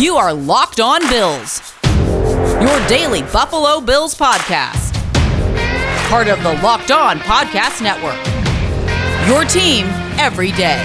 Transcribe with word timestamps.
You 0.00 0.16
are 0.16 0.32
Locked 0.32 0.80
On 0.80 0.98
Bills, 1.10 1.74
your 1.84 2.88
daily 2.88 3.20
Buffalo 3.20 3.82
Bills 3.82 4.14
podcast. 4.14 4.94
Part 6.08 6.26
of 6.26 6.42
the 6.42 6.54
Locked 6.62 6.90
On 6.90 7.18
Podcast 7.18 7.82
Network. 7.82 8.16
Your 9.28 9.44
team 9.44 9.84
every 10.18 10.52
day. 10.52 10.82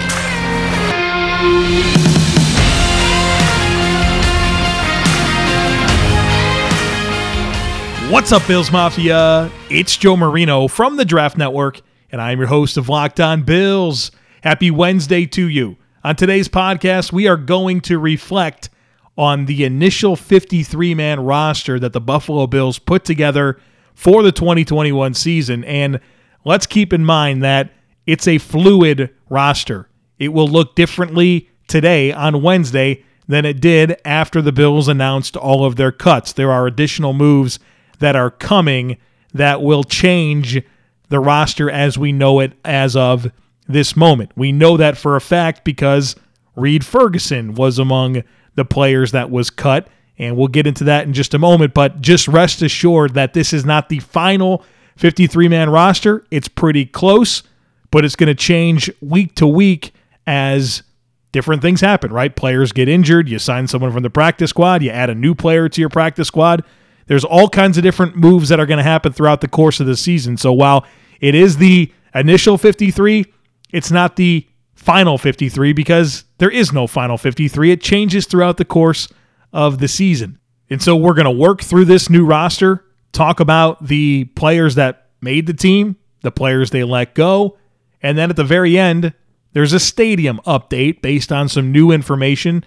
What's 8.11 8.33
up, 8.33 8.45
Bills 8.49 8.69
Mafia? 8.69 9.49
It's 9.69 9.95
Joe 9.95 10.17
Marino 10.17 10.67
from 10.67 10.97
the 10.97 11.05
Draft 11.05 11.37
Network, 11.37 11.79
and 12.11 12.21
I'm 12.21 12.39
your 12.39 12.47
host 12.47 12.75
of 12.75 12.89
Locked 12.89 13.21
On 13.21 13.43
Bills. 13.43 14.11
Happy 14.43 14.71
Wednesday 14.71 15.25
to 15.27 15.47
you. 15.47 15.77
On 16.03 16.17
today's 16.17 16.49
podcast, 16.49 17.13
we 17.13 17.29
are 17.29 17.37
going 17.37 17.79
to 17.79 17.97
reflect 17.97 18.69
on 19.17 19.45
the 19.45 19.63
initial 19.63 20.15
53 20.15 20.93
man 20.93 21.19
roster 21.21 21.79
that 21.79 21.93
the 21.93 22.01
Buffalo 22.01 22.47
Bills 22.47 22.79
put 22.79 23.05
together 23.05 23.59
for 23.93 24.23
the 24.23 24.31
2021 24.31 25.13
season. 25.13 25.63
And 25.63 25.99
let's 26.43 26.65
keep 26.65 26.91
in 26.91 27.05
mind 27.05 27.43
that 27.43 27.71
it's 28.05 28.27
a 28.27 28.37
fluid 28.37 29.09
roster. 29.29 29.89
It 30.19 30.29
will 30.29 30.47
look 30.47 30.75
differently 30.75 31.49
today 31.67 32.11
on 32.11 32.41
Wednesday 32.41 33.03
than 33.27 33.45
it 33.45 33.59
did 33.59 33.97
after 34.05 34.41
the 34.41 34.51
Bills 34.51 34.87
announced 34.87 35.35
all 35.35 35.65
of 35.65 35.77
their 35.77 35.91
cuts. 35.91 36.31
There 36.33 36.51
are 36.51 36.67
additional 36.67 37.13
moves 37.13 37.59
that 37.99 38.15
are 38.15 38.29
coming 38.29 38.97
that 39.33 39.61
will 39.61 39.83
change 39.83 40.61
the 41.09 41.19
roster 41.19 41.69
as 41.69 41.97
we 41.97 42.11
know 42.11 42.39
it 42.39 42.53
as 42.63 42.95
of 42.95 43.31
this 43.67 43.95
moment. 43.95 44.31
We 44.35 44.51
know 44.51 44.77
that 44.77 44.97
for 44.97 45.15
a 45.15 45.21
fact 45.21 45.63
because 45.63 46.15
Reid 46.55 46.85
Ferguson 46.85 47.55
was 47.55 47.79
among 47.79 48.23
the 48.55 48.65
players 48.65 49.11
that 49.11 49.29
was 49.29 49.49
cut, 49.49 49.87
and 50.17 50.35
we'll 50.37 50.47
get 50.47 50.65
into 50.65 50.85
that 50.85 51.05
in 51.05 51.13
just 51.13 51.33
a 51.33 51.39
moment. 51.39 51.73
But 51.73 52.01
just 52.01 52.27
rest 52.27 52.61
assured 52.61 53.13
that 53.13 53.33
this 53.33 53.53
is 53.53 53.65
not 53.65 53.89
the 53.89 53.99
final 53.99 54.63
53 54.97 55.47
man 55.47 55.69
roster. 55.69 56.25
It's 56.31 56.47
pretty 56.47 56.85
close, 56.85 57.43
but 57.91 58.05
it's 58.05 58.15
going 58.15 58.27
to 58.27 58.35
change 58.35 58.89
week 59.01 59.35
to 59.35 59.47
week 59.47 59.93
as 60.25 60.83
different 61.31 61.61
things 61.61 61.81
happen, 61.81 62.13
right? 62.13 62.33
Players 62.33 62.71
get 62.71 62.87
injured, 62.87 63.27
you 63.27 63.39
sign 63.39 63.67
someone 63.67 63.91
from 63.91 64.03
the 64.03 64.09
practice 64.09 64.51
squad, 64.51 64.81
you 64.81 64.89
add 64.89 65.09
a 65.09 65.15
new 65.15 65.35
player 65.35 65.67
to 65.67 65.81
your 65.81 65.89
practice 65.89 66.29
squad. 66.29 66.63
There's 67.07 67.25
all 67.25 67.49
kinds 67.49 67.77
of 67.77 67.83
different 67.83 68.15
moves 68.15 68.49
that 68.49 68.59
are 68.59 68.65
going 68.65 68.77
to 68.77 68.83
happen 68.83 69.11
throughout 69.11 69.41
the 69.41 69.49
course 69.49 69.81
of 69.81 69.85
the 69.85 69.97
season. 69.97 70.37
So 70.37 70.53
while 70.53 70.85
it 71.19 71.35
is 71.35 71.57
the 71.57 71.91
initial 72.15 72.57
53, 72.57 73.25
it's 73.71 73.91
not 73.91 74.15
the 74.15 74.47
final 74.85 75.17
53 75.17 75.73
because 75.73 76.25
there 76.37 76.51
is 76.51 76.71
no 76.71 76.85
final 76.85 77.17
53. 77.17 77.71
It 77.71 77.81
changes 77.81 78.27
throughout 78.27 78.57
the 78.57 78.65
course 78.65 79.07
of 79.51 79.79
the 79.79 79.87
season. 79.87 80.37
And 80.69 80.79
so 80.81 80.95
we're 80.95 81.15
going 81.15 81.25
to 81.25 81.31
work 81.31 81.63
through 81.63 81.85
this 81.85 82.07
new 82.07 82.23
roster, 82.23 82.85
talk 83.11 83.39
about 83.39 83.87
the 83.87 84.25
players 84.35 84.75
that 84.75 85.07
made 85.21 85.47
the 85.47 85.53
team, 85.53 85.95
the 86.21 86.31
players 86.31 86.69
they 86.69 86.83
let 86.83 87.15
go, 87.15 87.57
and 88.03 88.15
then 88.15 88.29
at 88.29 88.35
the 88.35 88.43
very 88.43 88.77
end, 88.77 89.13
there's 89.53 89.73
a 89.73 89.79
stadium 89.79 90.39
update 90.45 91.01
based 91.01 91.31
on 91.31 91.49
some 91.49 91.71
new 91.71 91.91
information 91.91 92.63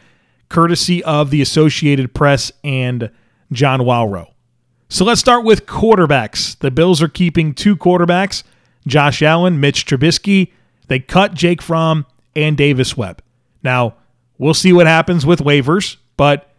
courtesy 0.49 1.05
of 1.05 1.31
the 1.31 1.41
Associated 1.41 2.15
Press 2.15 2.51
and 2.65 3.13
John 3.53 3.81
Wawrow. 3.81 4.27
So 4.89 5.05
let's 5.05 5.21
start 5.21 5.45
with 5.45 5.67
quarterbacks. 5.67 6.59
The 6.59 6.73
Bills 6.73 7.01
are 7.01 7.09
keeping 7.09 7.55
two 7.55 7.77
quarterbacks 7.77 8.43
Josh 8.89 9.23
Allen, 9.23 9.61
Mitch 9.61 9.87
Trubisky. 9.87 10.53
They 10.89 10.99
cut 10.99 11.35
Jake 11.35 11.63
Fromm 11.63 12.07
and 12.35 12.57
Davis 12.57 12.97
Webb. 12.97 13.23
Now, 13.63 13.95
we'll 14.39 14.55
see 14.55 14.73
what 14.73 14.87
happens 14.87 15.25
with 15.25 15.41
waivers, 15.41 15.97
but 16.17 16.51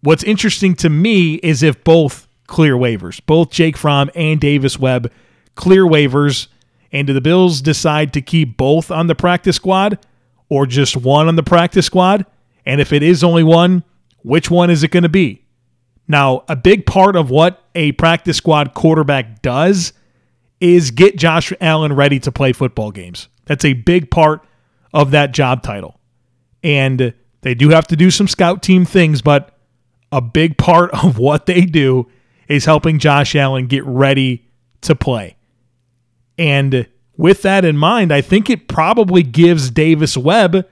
what's 0.00 0.24
interesting 0.24 0.74
to 0.76 0.90
me 0.90 1.34
is 1.34 1.62
if 1.62 1.82
both 1.84 2.26
clear 2.46 2.74
waivers, 2.74 3.20
both 3.26 3.50
Jake 3.50 3.76
Fromm 3.76 4.10
and 4.14 4.40
Davis 4.40 4.78
Webb 4.78 5.12
clear 5.54 5.84
waivers, 5.84 6.48
and 6.92 7.06
do 7.06 7.12
the 7.12 7.20
Bills 7.20 7.60
decide 7.60 8.12
to 8.14 8.20
keep 8.20 8.56
both 8.56 8.90
on 8.90 9.06
the 9.06 9.14
practice 9.14 9.56
squad 9.56 9.98
or 10.48 10.66
just 10.66 10.96
one 10.96 11.28
on 11.28 11.36
the 11.36 11.42
practice 11.42 11.86
squad? 11.86 12.26
And 12.66 12.80
if 12.80 12.92
it 12.92 13.02
is 13.02 13.22
only 13.22 13.44
one, 13.44 13.84
which 14.22 14.50
one 14.50 14.70
is 14.70 14.82
it 14.82 14.90
going 14.90 15.04
to 15.04 15.08
be? 15.08 15.44
Now, 16.08 16.44
a 16.48 16.56
big 16.56 16.86
part 16.86 17.14
of 17.14 17.30
what 17.30 17.64
a 17.74 17.92
practice 17.92 18.36
squad 18.36 18.74
quarterback 18.74 19.42
does 19.42 19.92
is 20.60 20.90
get 20.90 21.16
Josh 21.16 21.52
Allen 21.60 21.92
ready 21.92 22.18
to 22.20 22.32
play 22.32 22.52
football 22.52 22.90
games. 22.90 23.28
That's 23.50 23.64
a 23.64 23.72
big 23.72 24.12
part 24.12 24.46
of 24.94 25.10
that 25.10 25.32
job 25.32 25.64
title. 25.64 25.98
And 26.62 27.12
they 27.40 27.52
do 27.52 27.70
have 27.70 27.88
to 27.88 27.96
do 27.96 28.08
some 28.12 28.28
scout 28.28 28.62
team 28.62 28.84
things, 28.84 29.22
but 29.22 29.58
a 30.12 30.20
big 30.20 30.56
part 30.56 30.90
of 31.04 31.18
what 31.18 31.46
they 31.46 31.62
do 31.62 32.08
is 32.46 32.64
helping 32.64 33.00
Josh 33.00 33.34
Allen 33.34 33.66
get 33.66 33.84
ready 33.84 34.48
to 34.82 34.94
play. 34.94 35.36
And 36.38 36.86
with 37.16 37.42
that 37.42 37.64
in 37.64 37.76
mind, 37.76 38.12
I 38.12 38.20
think 38.20 38.48
it 38.48 38.68
probably 38.68 39.24
gives 39.24 39.68
Davis 39.68 40.16
Webb 40.16 40.64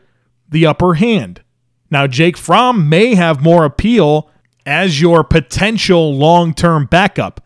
the 0.48 0.64
upper 0.64 0.94
hand. 0.94 1.42
Now, 1.90 2.06
Jake 2.06 2.36
Fromm 2.36 2.88
may 2.88 3.16
have 3.16 3.42
more 3.42 3.64
appeal 3.64 4.30
as 4.64 5.00
your 5.00 5.24
potential 5.24 6.16
long 6.16 6.54
term 6.54 6.86
backup 6.86 7.40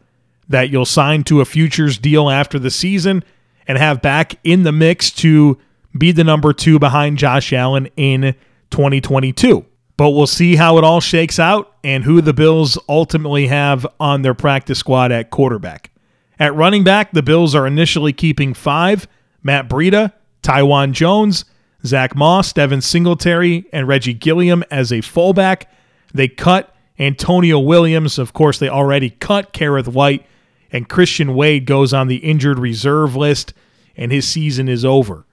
that 0.47 0.69
you'll 0.69 0.85
sign 0.85 1.25
to 1.25 1.41
a 1.41 1.47
futures 1.47 1.97
deal 1.97 2.29
after 2.29 2.59
the 2.59 2.71
season 2.71 3.25
and 3.73 3.79
have 3.79 4.03
back 4.03 4.35
in 4.45 4.65
the 4.65 4.71
mix 4.71 5.11
to 5.11 5.57
be 5.97 6.13
the 6.13 6.23
number 6.23 6.53
two 6.53 6.79
behind 6.79 7.17
Josh 7.17 7.55
Allen 7.55 7.89
in 7.97 8.35
2022. 8.69 9.65
But 9.97 10.11
we'll 10.11 10.27
see 10.27 10.57
how 10.57 10.77
it 10.77 10.85
all 10.85 11.01
shakes 11.01 11.39
out 11.39 11.75
and 11.83 12.05
who 12.05 12.21
the 12.21 12.35
Bills 12.35 12.77
ultimately 12.87 13.47
have 13.47 13.87
on 13.99 14.21
their 14.21 14.35
practice 14.35 14.79
squad 14.79 15.11
at 15.11 15.31
quarterback. 15.31 15.91
At 16.39 16.55
running 16.55 16.85
back, 16.85 17.13
the 17.13 17.23
Bills 17.23 17.55
are 17.55 17.67
initially 17.67 18.13
keeping 18.13 18.53
five 18.53 19.09
Matt 19.43 19.71
Breida, 19.71 20.13
Taiwan 20.43 20.93
Jones, 20.93 21.47
Zach 21.87 22.15
Moss, 22.15 22.53
Devin 22.53 22.83
Singletary, 22.83 23.65
and 23.73 23.89
Reggie 23.89 24.13
Gilliam 24.13 24.63
as 24.71 24.93
a 24.93 25.01
fullback. 25.01 25.73
They 26.13 26.29
cut 26.29 26.77
Antonio 26.99 27.59
Williams. 27.59 28.19
Of 28.19 28.35
course, 28.35 28.59
they 28.59 28.69
already 28.69 29.09
cut 29.09 29.55
Kerrith 29.55 29.89
Whyte, 29.89 30.27
and 30.73 30.89
Christian 30.89 31.35
Wade 31.35 31.67
goes 31.67 31.93
on 31.93 32.09
the 32.09 32.17
injured 32.17 32.59
reserve 32.59 33.15
list, 33.15 33.53
and 33.97 34.11
his 34.11 34.27
season 34.27 34.69
is 34.69 34.85
over. 34.85 35.27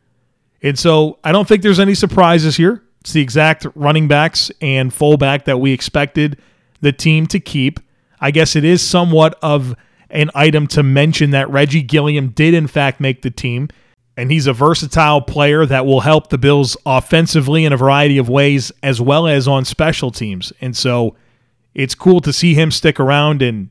And 0.61 0.77
so 0.77 1.17
I 1.23 1.31
don't 1.31 1.47
think 1.47 1.63
there's 1.63 1.79
any 1.79 1.95
surprises 1.95 2.57
here. 2.57 2.83
It's 2.99 3.13
the 3.13 3.21
exact 3.21 3.65
running 3.75 4.09
backs 4.09 4.51
and 4.59 4.93
fullback 4.93 5.45
that 5.45 5.59
we 5.59 5.71
expected 5.71 6.37
the 6.81 6.91
team 6.91 7.25
to 7.27 7.39
keep. 7.39 7.79
I 8.19 8.31
guess 8.31 8.57
it 8.57 8.65
is 8.65 8.81
somewhat 8.81 9.39
of 9.41 9.75
an 10.09 10.29
item 10.35 10.67
to 10.67 10.83
mention 10.83 11.31
that 11.31 11.49
Reggie 11.49 11.81
Gilliam 11.81 12.29
did, 12.29 12.53
in 12.53 12.67
fact, 12.67 12.99
make 12.99 13.21
the 13.21 13.31
team. 13.31 13.69
And 14.17 14.29
he's 14.29 14.47
a 14.47 14.53
versatile 14.53 15.21
player 15.21 15.65
that 15.65 15.85
will 15.85 16.01
help 16.01 16.29
the 16.29 16.37
Bills 16.37 16.75
offensively 16.85 17.63
in 17.63 17.71
a 17.71 17.77
variety 17.77 18.17
of 18.17 18.27
ways, 18.27 18.73
as 18.83 18.99
well 18.99 19.27
as 19.27 19.47
on 19.47 19.63
special 19.63 20.11
teams. 20.11 20.51
And 20.59 20.75
so 20.75 21.15
it's 21.73 21.95
cool 21.95 22.19
to 22.21 22.33
see 22.33 22.53
him 22.53 22.71
stick 22.71 22.99
around 22.99 23.41
and 23.41 23.69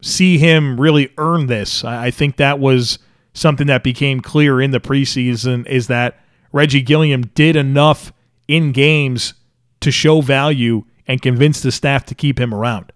see 0.00 0.38
him 0.38 0.80
really 0.80 1.12
earn 1.18 1.46
this. 1.46 1.84
I 1.84 2.10
think 2.10 2.36
that 2.36 2.58
was 2.58 2.98
something 3.32 3.66
that 3.68 3.82
became 3.84 4.20
clear 4.20 4.60
in 4.60 4.70
the 4.70 4.80
preseason 4.80 5.66
is 5.66 5.86
that 5.86 6.20
Reggie 6.52 6.82
Gilliam 6.82 7.22
did 7.34 7.56
enough 7.56 8.12
in 8.48 8.72
games 8.72 9.34
to 9.80 9.90
show 9.90 10.20
value 10.20 10.84
and 11.06 11.22
convince 11.22 11.60
the 11.60 11.72
staff 11.72 12.04
to 12.06 12.14
keep 12.14 12.38
him 12.38 12.52
around. 12.52 12.92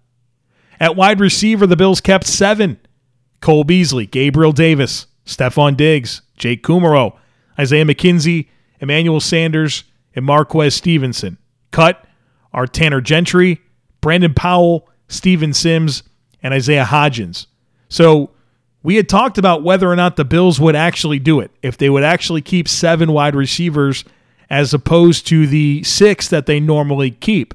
At 0.80 0.96
wide 0.96 1.20
receiver, 1.20 1.66
the 1.66 1.76
Bills 1.76 2.00
kept 2.00 2.26
seven 2.26 2.78
Cole 3.40 3.64
Beasley, 3.64 4.06
Gabriel 4.06 4.52
Davis, 4.52 5.06
Stefon 5.26 5.76
Diggs, 5.76 6.22
Jake 6.36 6.62
Kumerow, 6.62 7.16
Isaiah 7.58 7.84
McKenzie, 7.84 8.48
Emmanuel 8.80 9.20
Sanders, 9.20 9.84
and 10.14 10.24
Marquez 10.24 10.74
Stevenson. 10.74 11.38
Cut 11.70 12.04
are 12.52 12.66
Tanner 12.66 13.00
Gentry, 13.00 13.60
Brandon 14.00 14.34
Powell, 14.34 14.88
Steven 15.08 15.52
Sims, 15.52 16.02
and 16.44 16.54
Isaiah 16.54 16.84
Hodgins. 16.84 17.46
So 17.88 18.30
we 18.84 18.96
had 18.96 19.08
talked 19.08 19.38
about 19.38 19.64
whether 19.64 19.90
or 19.90 19.96
not 19.96 20.14
the 20.14 20.24
Bills 20.24 20.60
would 20.60 20.76
actually 20.76 21.18
do 21.18 21.40
it, 21.40 21.50
if 21.62 21.78
they 21.78 21.90
would 21.90 22.04
actually 22.04 22.42
keep 22.42 22.68
seven 22.68 23.10
wide 23.10 23.34
receivers 23.34 24.04
as 24.50 24.74
opposed 24.74 25.26
to 25.28 25.46
the 25.46 25.82
six 25.82 26.28
that 26.28 26.46
they 26.46 26.60
normally 26.60 27.10
keep. 27.10 27.54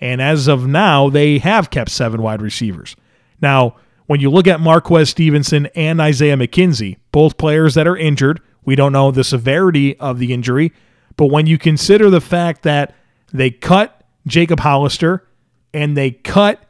And 0.00 0.22
as 0.22 0.48
of 0.48 0.66
now, 0.66 1.10
they 1.10 1.38
have 1.38 1.70
kept 1.70 1.90
seven 1.90 2.22
wide 2.22 2.40
receivers. 2.40 2.96
Now, 3.42 3.76
when 4.06 4.20
you 4.20 4.30
look 4.30 4.46
at 4.46 4.58
Marquez 4.58 5.10
Stevenson 5.10 5.66
and 5.76 6.00
Isaiah 6.00 6.36
McKenzie, 6.36 6.96
both 7.12 7.36
players 7.36 7.74
that 7.74 7.86
are 7.86 7.96
injured, 7.96 8.40
we 8.64 8.74
don't 8.74 8.92
know 8.92 9.10
the 9.10 9.22
severity 9.22 9.98
of 9.98 10.18
the 10.18 10.32
injury, 10.32 10.72
but 11.16 11.26
when 11.26 11.46
you 11.46 11.58
consider 11.58 12.08
the 12.08 12.20
fact 12.22 12.62
that 12.62 12.94
they 13.32 13.50
cut 13.50 14.02
Jacob 14.26 14.60
Hollister 14.60 15.28
and 15.74 15.94
they 15.94 16.10
cut 16.12 16.64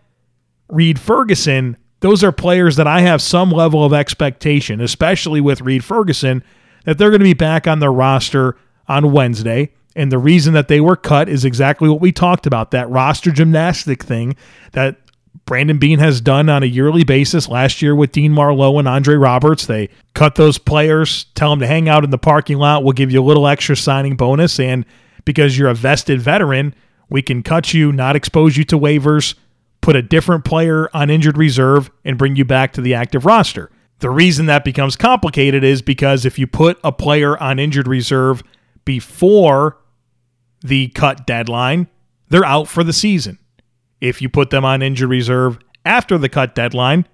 Reid 0.70 0.98
Ferguson, 0.98 1.76
those 2.00 2.24
are 2.24 2.32
players 2.32 2.76
that 2.76 2.86
I 2.86 3.00
have 3.02 3.20
some 3.20 3.50
level 3.50 3.84
of 3.84 3.92
expectation, 3.92 4.80
especially 4.80 5.40
with 5.40 5.60
Reid 5.60 5.84
Ferguson, 5.84 6.42
that 6.84 6.96
they're 6.98 7.10
going 7.10 7.20
to 7.20 7.24
be 7.24 7.34
back 7.34 7.66
on 7.68 7.80
their 7.80 7.92
roster 7.92 8.56
on 8.88 9.12
Wednesday 9.12 9.70
And 9.96 10.12
the 10.12 10.18
reason 10.18 10.54
that 10.54 10.68
they 10.68 10.80
were 10.80 10.96
cut 10.96 11.28
is 11.28 11.44
exactly 11.44 11.88
what 11.88 12.00
we 12.00 12.12
talked 12.12 12.46
about 12.46 12.70
that 12.70 12.88
roster 12.88 13.30
gymnastic 13.30 14.02
thing 14.02 14.36
that 14.72 14.96
Brandon 15.46 15.78
Beane 15.78 15.98
has 15.98 16.20
done 16.20 16.48
on 16.48 16.62
a 16.62 16.66
yearly 16.66 17.02
basis. 17.02 17.48
Last 17.48 17.82
year 17.82 17.94
with 17.94 18.12
Dean 18.12 18.32
Marlowe 18.32 18.78
and 18.78 18.86
Andre 18.86 19.16
Roberts, 19.16 19.66
they 19.66 19.88
cut 20.14 20.36
those 20.36 20.58
players, 20.58 21.24
tell 21.34 21.50
them 21.50 21.60
to 21.60 21.66
hang 21.66 21.88
out 21.88 22.04
in 22.04 22.10
the 22.10 22.18
parking 22.18 22.58
lot. 22.58 22.84
We'll 22.84 22.92
give 22.92 23.10
you 23.10 23.20
a 23.20 23.24
little 23.24 23.48
extra 23.48 23.76
signing 23.76 24.16
bonus. 24.16 24.60
And 24.60 24.86
because 25.24 25.58
you're 25.58 25.68
a 25.68 25.74
vested 25.74 26.20
veteran, 26.20 26.74
we 27.08 27.22
can 27.22 27.42
cut 27.42 27.74
you, 27.74 27.90
not 27.90 28.14
expose 28.14 28.56
you 28.56 28.64
to 28.64 28.78
waivers, 28.78 29.34
put 29.80 29.96
a 29.96 30.02
different 30.02 30.44
player 30.44 30.88
on 30.94 31.10
injured 31.10 31.38
reserve, 31.38 31.90
and 32.04 32.18
bring 32.18 32.36
you 32.36 32.44
back 32.44 32.72
to 32.72 32.80
the 32.80 32.94
active 32.94 33.24
roster. 33.24 33.70
The 34.00 34.10
reason 34.10 34.46
that 34.46 34.64
becomes 34.64 34.96
complicated 34.96 35.62
is 35.62 35.82
because 35.82 36.24
if 36.24 36.38
you 36.38 36.46
put 36.46 36.78
a 36.82 36.92
player 36.92 37.40
on 37.42 37.58
injured 37.58 37.86
reserve 37.86 38.42
before 38.84 39.78
the 40.62 40.88
cut 40.88 41.26
deadline, 41.26 41.88
they're 42.28 42.44
out 42.44 42.68
for 42.68 42.82
the 42.82 42.92
season. 42.92 43.38
If 44.00 44.22
you 44.22 44.28
put 44.28 44.50
them 44.50 44.64
on 44.64 44.82
injured 44.82 45.10
reserve 45.10 45.58
after 45.84 46.16
the 46.16 46.28
cut 46.28 46.54
deadline, 46.54 47.06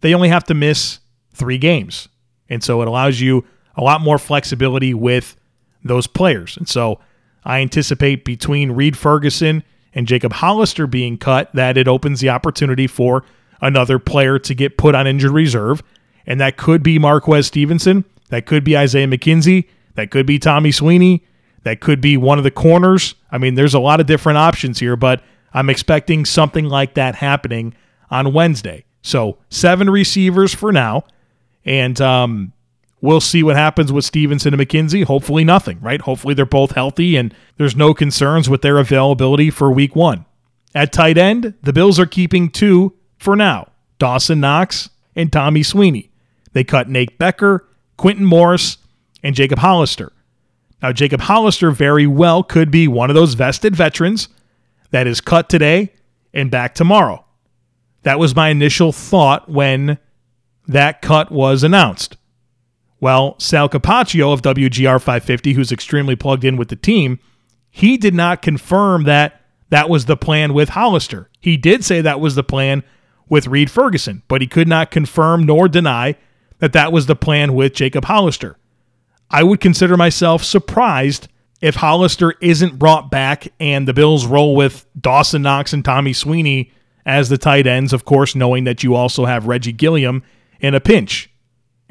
they 0.00 0.14
only 0.14 0.28
have 0.28 0.44
to 0.44 0.54
miss 0.54 1.00
three 1.32 1.58
games. 1.58 2.08
And 2.48 2.62
so 2.62 2.82
it 2.82 2.88
allows 2.88 3.20
you 3.20 3.44
a 3.76 3.82
lot 3.82 4.00
more 4.00 4.18
flexibility 4.18 4.94
with 4.94 5.36
those 5.84 6.06
players. 6.06 6.56
And 6.56 6.68
so 6.68 7.00
I 7.44 7.60
anticipate 7.60 8.24
between 8.24 8.72
Reid 8.72 8.96
Ferguson 8.96 9.64
and 9.94 10.06
Jacob 10.06 10.34
Hollister 10.34 10.86
being 10.86 11.18
cut 11.18 11.50
that 11.54 11.76
it 11.76 11.88
opens 11.88 12.20
the 12.20 12.30
opportunity 12.30 12.86
for 12.86 13.24
another 13.60 13.98
player 13.98 14.38
to 14.38 14.54
get 14.54 14.76
put 14.76 14.94
on 14.94 15.06
injured 15.06 15.30
reserve. 15.30 15.82
And 16.26 16.40
that 16.40 16.56
could 16.56 16.82
be 16.82 16.98
Marquez 16.98 17.46
Stevenson. 17.46 18.04
That 18.28 18.46
could 18.46 18.64
be 18.64 18.76
Isaiah 18.76 19.06
McKenzie. 19.06 19.68
That 19.94 20.10
could 20.10 20.26
be 20.26 20.38
Tommy 20.38 20.72
Sweeney. 20.72 21.24
That 21.64 21.80
could 21.80 22.00
be 22.00 22.16
one 22.16 22.38
of 22.38 22.44
the 22.44 22.50
corners. 22.50 23.14
I 23.30 23.38
mean, 23.38 23.54
there's 23.54 23.74
a 23.74 23.80
lot 23.80 24.00
of 24.00 24.06
different 24.06 24.38
options 24.38 24.78
here, 24.78 24.96
but 24.96 25.22
I'm 25.54 25.70
expecting 25.70 26.24
something 26.24 26.64
like 26.66 26.94
that 26.94 27.16
happening 27.16 27.74
on 28.10 28.32
Wednesday. 28.32 28.84
So 29.02 29.38
seven 29.48 29.90
receivers 29.90 30.54
for 30.54 30.72
now. 30.72 31.04
And 31.64 32.00
um, 32.00 32.52
we'll 33.02 33.20
see 33.20 33.42
what 33.42 33.56
happens 33.56 33.92
with 33.92 34.06
Stevenson 34.06 34.54
and 34.54 34.62
McKenzie. 34.62 35.04
Hopefully, 35.04 35.44
nothing, 35.44 35.78
right? 35.82 36.00
Hopefully, 36.00 36.32
they're 36.32 36.46
both 36.46 36.72
healthy 36.72 37.16
and 37.16 37.34
there's 37.58 37.76
no 37.76 37.92
concerns 37.92 38.48
with 38.48 38.62
their 38.62 38.78
availability 38.78 39.50
for 39.50 39.70
week 39.70 39.94
one. 39.94 40.24
At 40.74 40.92
tight 40.92 41.18
end, 41.18 41.52
the 41.62 41.74
Bills 41.74 41.98
are 41.98 42.06
keeping 42.06 42.48
two 42.48 42.94
for 43.18 43.36
now 43.36 43.70
Dawson 43.98 44.40
Knox 44.40 44.88
and 45.14 45.30
Tommy 45.30 45.62
Sweeney. 45.62 46.10
They 46.54 46.64
cut 46.64 46.88
Nate 46.88 47.18
Becker, 47.18 47.68
Quintin 47.98 48.24
Morris, 48.24 48.78
and 49.22 49.34
Jacob 49.34 49.58
Hollister. 49.58 50.12
Now, 50.82 50.92
Jacob 50.92 51.20
Hollister 51.20 51.70
very 51.70 52.06
well 52.06 52.42
could 52.42 52.70
be 52.70 52.88
one 52.88 53.10
of 53.10 53.14
those 53.14 53.34
vested 53.34 53.76
veterans 53.76 54.28
that 54.90 55.06
is 55.06 55.20
cut 55.20 55.48
today 55.48 55.92
and 56.34 56.50
back 56.50 56.74
tomorrow. 56.74 57.24
That 58.02 58.18
was 58.18 58.34
my 58.34 58.48
initial 58.48 58.90
thought 58.90 59.48
when 59.48 59.98
that 60.66 61.00
cut 61.02 61.30
was 61.30 61.62
announced. 61.62 62.16
Well, 63.02 63.34
Sal 63.40 63.68
Capaccio 63.68 64.32
of 64.32 64.42
WGR 64.42 65.00
550, 65.00 65.54
who's 65.54 65.72
extremely 65.72 66.14
plugged 66.14 66.44
in 66.44 66.56
with 66.56 66.68
the 66.68 66.76
team, 66.76 67.18
he 67.68 67.96
did 67.96 68.14
not 68.14 68.42
confirm 68.42 69.02
that 69.04 69.40
that 69.70 69.88
was 69.88 70.04
the 70.04 70.16
plan 70.16 70.54
with 70.54 70.68
Hollister. 70.68 71.28
He 71.40 71.56
did 71.56 71.84
say 71.84 72.00
that 72.00 72.20
was 72.20 72.36
the 72.36 72.44
plan 72.44 72.84
with 73.28 73.48
Reid 73.48 73.72
Ferguson, 73.72 74.22
but 74.28 74.40
he 74.40 74.46
could 74.46 74.68
not 74.68 74.92
confirm 74.92 75.42
nor 75.42 75.66
deny 75.68 76.14
that 76.60 76.74
that 76.74 76.92
was 76.92 77.06
the 77.06 77.16
plan 77.16 77.54
with 77.54 77.74
Jacob 77.74 78.04
Hollister. 78.04 78.56
I 79.28 79.42
would 79.42 79.58
consider 79.58 79.96
myself 79.96 80.44
surprised 80.44 81.26
if 81.60 81.74
Hollister 81.74 82.34
isn't 82.40 82.78
brought 82.78 83.10
back 83.10 83.48
and 83.58 83.88
the 83.88 83.94
Bills 83.94 84.26
roll 84.26 84.54
with 84.54 84.86
Dawson 85.00 85.42
Knox 85.42 85.72
and 85.72 85.84
Tommy 85.84 86.12
Sweeney 86.12 86.70
as 87.04 87.28
the 87.30 87.38
tight 87.38 87.66
ends, 87.66 87.92
of 87.92 88.04
course, 88.04 88.36
knowing 88.36 88.62
that 88.62 88.84
you 88.84 88.94
also 88.94 89.24
have 89.24 89.48
Reggie 89.48 89.72
Gilliam 89.72 90.22
in 90.60 90.76
a 90.76 90.80
pinch. 90.80 91.31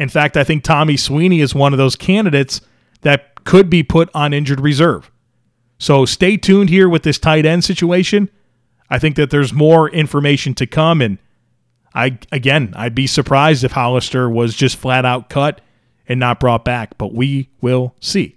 In 0.01 0.09
fact, 0.09 0.36
I 0.36 0.44
think 0.44 0.63
Tommy 0.63 0.98
Sweeney 0.98 1.42
is 1.42 1.53
one 1.53 1.74
of 1.74 1.77
those 1.77 1.95
candidates 1.95 2.59
that 3.01 3.44
could 3.44 3.69
be 3.69 3.83
put 3.83 4.09
on 4.15 4.33
injured 4.33 4.59
reserve. 4.59 5.12
So 5.77 6.06
stay 6.06 6.38
tuned 6.38 6.71
here 6.71 6.89
with 6.89 7.03
this 7.03 7.19
tight 7.19 7.45
end 7.45 7.63
situation. 7.63 8.27
I 8.89 8.98
think 8.98 9.15
that 9.18 9.30
there's 9.30 9.53
more 9.53 9.89
information 9.92 10.56
to 10.56 10.65
come. 10.65 11.03
And 11.03 11.19
I, 11.94 12.18
again, 12.31 12.74
I'd 12.75 12.95
be 12.95 13.06
surprised 13.06 13.63
if 13.63 13.74
Hollister 13.74 14.27
was 14.27 14.56
just 14.56 14.75
flat 14.75 15.06
out 15.06 15.30
cut 15.30 15.62
and 16.07 16.19
not 16.19 16.39
brought 16.39 16.65
back, 16.65 16.97
but 16.97 17.13
we 17.13 17.50
will 17.62 17.94
see. 18.00 18.36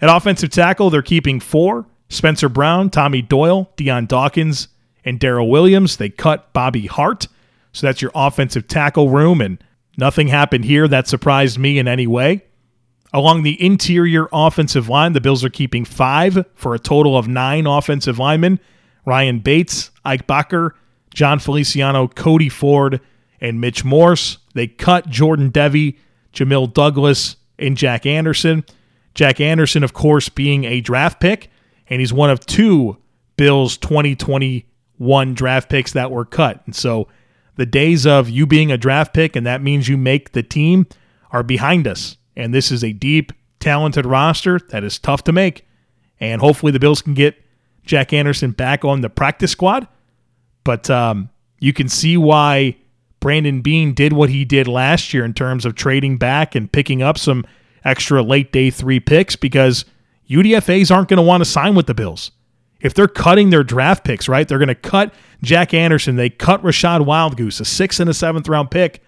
At 0.00 0.08
offensive 0.08 0.50
tackle, 0.50 0.88
they're 0.88 1.02
keeping 1.02 1.40
four 1.40 1.84
Spencer 2.10 2.48
Brown, 2.48 2.90
Tommy 2.90 3.22
Doyle, 3.22 3.68
Dion 3.74 4.06
Dawkins, 4.06 4.68
and 5.04 5.18
Daryl 5.18 5.50
Williams. 5.50 5.96
They 5.96 6.10
cut 6.10 6.52
Bobby 6.52 6.86
Hart. 6.86 7.26
So 7.72 7.88
that's 7.88 8.02
your 8.02 8.12
offensive 8.14 8.68
tackle 8.68 9.10
room, 9.10 9.40
and 9.40 9.58
nothing 9.96 10.28
happened 10.28 10.64
here 10.64 10.88
that 10.88 11.08
surprised 11.08 11.58
me 11.58 11.78
in 11.78 11.88
any 11.88 12.06
way. 12.06 12.44
Along 13.12 13.42
the 13.42 13.62
interior 13.62 14.28
offensive 14.32 14.88
line, 14.88 15.12
the 15.12 15.20
Bills 15.20 15.44
are 15.44 15.50
keeping 15.50 15.84
five 15.84 16.46
for 16.54 16.74
a 16.74 16.78
total 16.78 17.16
of 17.16 17.28
nine 17.28 17.66
offensive 17.66 18.18
linemen 18.18 18.58
Ryan 19.04 19.40
Bates, 19.40 19.90
Ike 20.04 20.26
Boettger, 20.26 20.70
Jon 21.12 21.38
Feliciano, 21.40 22.08
Cody 22.08 22.48
Ford, 22.48 23.00
and 23.40 23.60
Mitch 23.60 23.84
Morse. 23.84 24.38
They 24.54 24.68
cut 24.68 25.08
Jordan 25.08 25.50
Devey, 25.50 25.98
Jamil 26.32 26.72
Douglas, 26.72 27.36
and 27.58 27.76
Jack 27.76 28.06
Anderson. 28.06 28.64
Jack 29.14 29.40
Anderson, 29.40 29.84
of 29.84 29.92
course, 29.92 30.28
being 30.28 30.64
a 30.64 30.80
draft 30.80 31.20
pick, 31.20 31.50
and 31.88 32.00
he's 32.00 32.12
one 32.12 32.30
of 32.30 32.46
two 32.46 32.96
Bills 33.36 33.76
2021 33.76 35.34
draft 35.34 35.68
picks 35.68 35.92
that 35.92 36.10
were 36.10 36.24
cut. 36.24 36.62
And 36.64 36.74
so 36.74 37.08
the 37.56 37.66
days 37.66 38.06
of 38.06 38.28
you 38.28 38.46
being 38.46 38.72
a 38.72 38.78
draft 38.78 39.14
pick 39.14 39.36
and 39.36 39.46
that 39.46 39.62
means 39.62 39.88
you 39.88 39.96
make 39.96 40.32
the 40.32 40.42
team 40.42 40.86
are 41.30 41.42
behind 41.42 41.86
us. 41.86 42.16
And 42.36 42.54
this 42.54 42.70
is 42.70 42.82
a 42.82 42.92
deep, 42.92 43.32
talented 43.60 44.06
roster 44.06 44.58
that 44.70 44.84
is 44.84 44.98
tough 44.98 45.24
to 45.24 45.32
make. 45.32 45.66
And 46.20 46.40
hopefully 46.40 46.72
the 46.72 46.80
Bills 46.80 47.02
can 47.02 47.14
get 47.14 47.36
Jack 47.84 48.12
Anderson 48.12 48.52
back 48.52 48.84
on 48.84 49.00
the 49.00 49.10
practice 49.10 49.50
squad. 49.50 49.86
But 50.64 50.88
um, 50.88 51.30
you 51.58 51.72
can 51.72 51.88
see 51.88 52.16
why 52.16 52.76
Brandon 53.20 53.60
Beane 53.60 53.94
did 53.94 54.12
what 54.12 54.30
he 54.30 54.44
did 54.44 54.68
last 54.68 55.12
year 55.12 55.24
in 55.24 55.34
terms 55.34 55.64
of 55.64 55.74
trading 55.74 56.18
back 56.18 56.54
and 56.54 56.70
picking 56.70 57.02
up 57.02 57.18
some 57.18 57.46
extra 57.84 58.22
late 58.22 58.52
day 58.52 58.70
three 58.70 59.00
picks 59.00 59.36
because 59.36 59.84
UDFAs 60.28 60.94
aren't 60.94 61.08
going 61.08 61.18
to 61.18 61.22
want 61.22 61.40
to 61.40 61.48
sign 61.48 61.74
with 61.74 61.86
the 61.86 61.94
Bills. 61.94 62.30
If 62.82 62.94
they're 62.94 63.08
cutting 63.08 63.50
their 63.50 63.62
draft 63.62 64.04
picks, 64.04 64.28
right, 64.28 64.46
they're 64.46 64.58
going 64.58 64.68
to 64.68 64.74
cut 64.74 65.14
Jack 65.42 65.72
Anderson. 65.72 66.16
They 66.16 66.28
cut 66.28 66.62
Rachad 66.62 67.06
Wildgoose, 67.06 67.60
a 67.60 67.64
sixth 67.64 68.00
and 68.00 68.10
a 68.10 68.14
seventh 68.14 68.48
round 68.48 68.70
pick. 68.70 69.02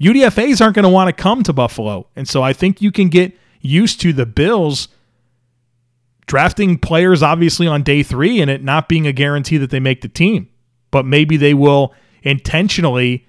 UDFAs 0.00 0.60
aren't 0.60 0.74
going 0.74 0.84
to 0.84 0.90
want 0.90 1.08
to 1.08 1.22
come 1.22 1.42
to 1.42 1.52
Buffalo. 1.52 2.06
And 2.14 2.28
so 2.28 2.42
I 2.42 2.52
think 2.52 2.82
you 2.82 2.92
can 2.92 3.08
get 3.08 3.36
used 3.62 4.00
to 4.02 4.12
the 4.12 4.26
Bills 4.26 4.88
drafting 6.26 6.78
players, 6.78 7.22
obviously, 7.22 7.66
on 7.66 7.82
day 7.82 8.02
three 8.02 8.40
and 8.40 8.50
it 8.50 8.62
not 8.62 8.88
being 8.88 9.06
a 9.06 9.12
guarantee 9.12 9.56
that 9.56 9.70
they 9.70 9.80
make 9.80 10.02
the 10.02 10.08
team. 10.08 10.48
But 10.90 11.06
maybe 11.06 11.38
they 11.38 11.54
will 11.54 11.94
intentionally 12.22 13.26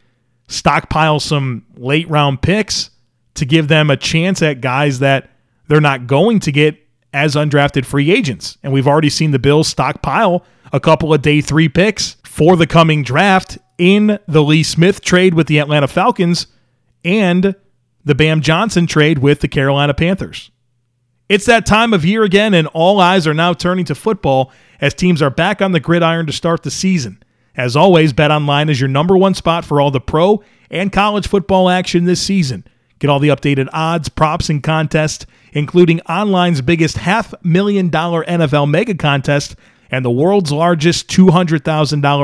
stockpile 0.50 1.20
some 1.20 1.66
late 1.78 2.10
round 2.10 2.42
picks 2.42 2.90
to 3.36 3.46
give 3.46 3.68
them 3.68 3.90
a 3.90 3.98
chance 3.98 4.42
at 4.42 4.62
guys 4.62 5.00
that 5.00 5.30
they're 5.68 5.80
not 5.80 6.08
going 6.08 6.40
to 6.42 6.52
get 6.52 6.78
as 7.18 7.34
undrafted 7.34 7.84
free 7.84 8.12
agents. 8.12 8.60
And 8.62 8.72
we've 8.72 8.88
already 8.88 9.10
seen 9.10 9.32
the 9.32 9.40
Bills 9.40 9.68
stockpile 9.68 10.46
a 10.72 10.80
couple 10.80 11.12
of 11.12 11.24
day 11.24 11.42
three 11.42 11.68
picks 11.68 12.16
for 12.24 12.56
the 12.56 12.68
coming 12.68 13.02
draft 13.02 13.58
in 13.80 14.20
the 14.28 14.44
Lee 14.44 14.62
Smith 14.62 15.02
trade 15.02 15.34
with 15.34 15.48
the 15.48 15.58
Atlanta 15.58 15.88
Falcons 15.88 16.46
and 17.04 17.56
the 18.06 18.14
Bam 18.14 18.42
Johnson 18.42 18.86
trade 18.86 19.18
with 19.18 19.40
the 19.40 19.48
Carolina 19.48 19.96
Panthers. 19.96 20.52
It's 21.28 21.48
that 21.48 21.66
time 21.66 21.92
of 21.92 22.06
year 22.06 22.24
again, 22.24 22.54
and 22.54 22.68
all 22.68 23.02
eyes 23.02 23.26
are 23.26 23.34
now 23.34 23.54
turning 23.54 23.86
to 23.86 23.96
football 23.96 24.52
as 24.80 24.94
teams 24.94 25.22
are 25.22 25.32
back 25.32 25.60
on 25.60 25.72
the 25.72 25.80
gridiron 25.80 26.28
to 26.28 26.32
start 26.32 26.62
the 26.62 26.72
season. 26.72 27.22
As 27.56 27.76
always, 27.76 28.14
Bet 28.14 28.30
Online 28.30 28.70
is 28.70 28.80
your 28.80 28.88
number 28.88 29.18
one 29.18 29.34
spot 29.34 29.66
for 29.66 29.82
all 29.82 29.90
the 29.90 30.00
pro 30.00 30.44
and 30.70 30.92
college 30.92 31.28
football 31.28 31.68
action 31.68 32.06
this 32.06 32.22
season. 32.22 32.64
Get 33.00 33.10
all 33.10 33.20
the 33.20 33.30
updated 33.30 33.70
odds, 33.74 34.10
props, 34.10 34.50
and 34.50 34.64
contests, 34.64 35.26
including 35.54 36.02
online's 36.08 36.62
biggest 36.62 36.98
half 36.98 37.34
million 37.44 37.90
dollar 37.90 38.24
NFL 38.26 38.70
mega 38.70 38.96
contest 38.96 39.56
and 39.92 40.04
the 40.04 40.12
world's 40.12 40.52
largest 40.52 41.08
$200,000 41.10 41.62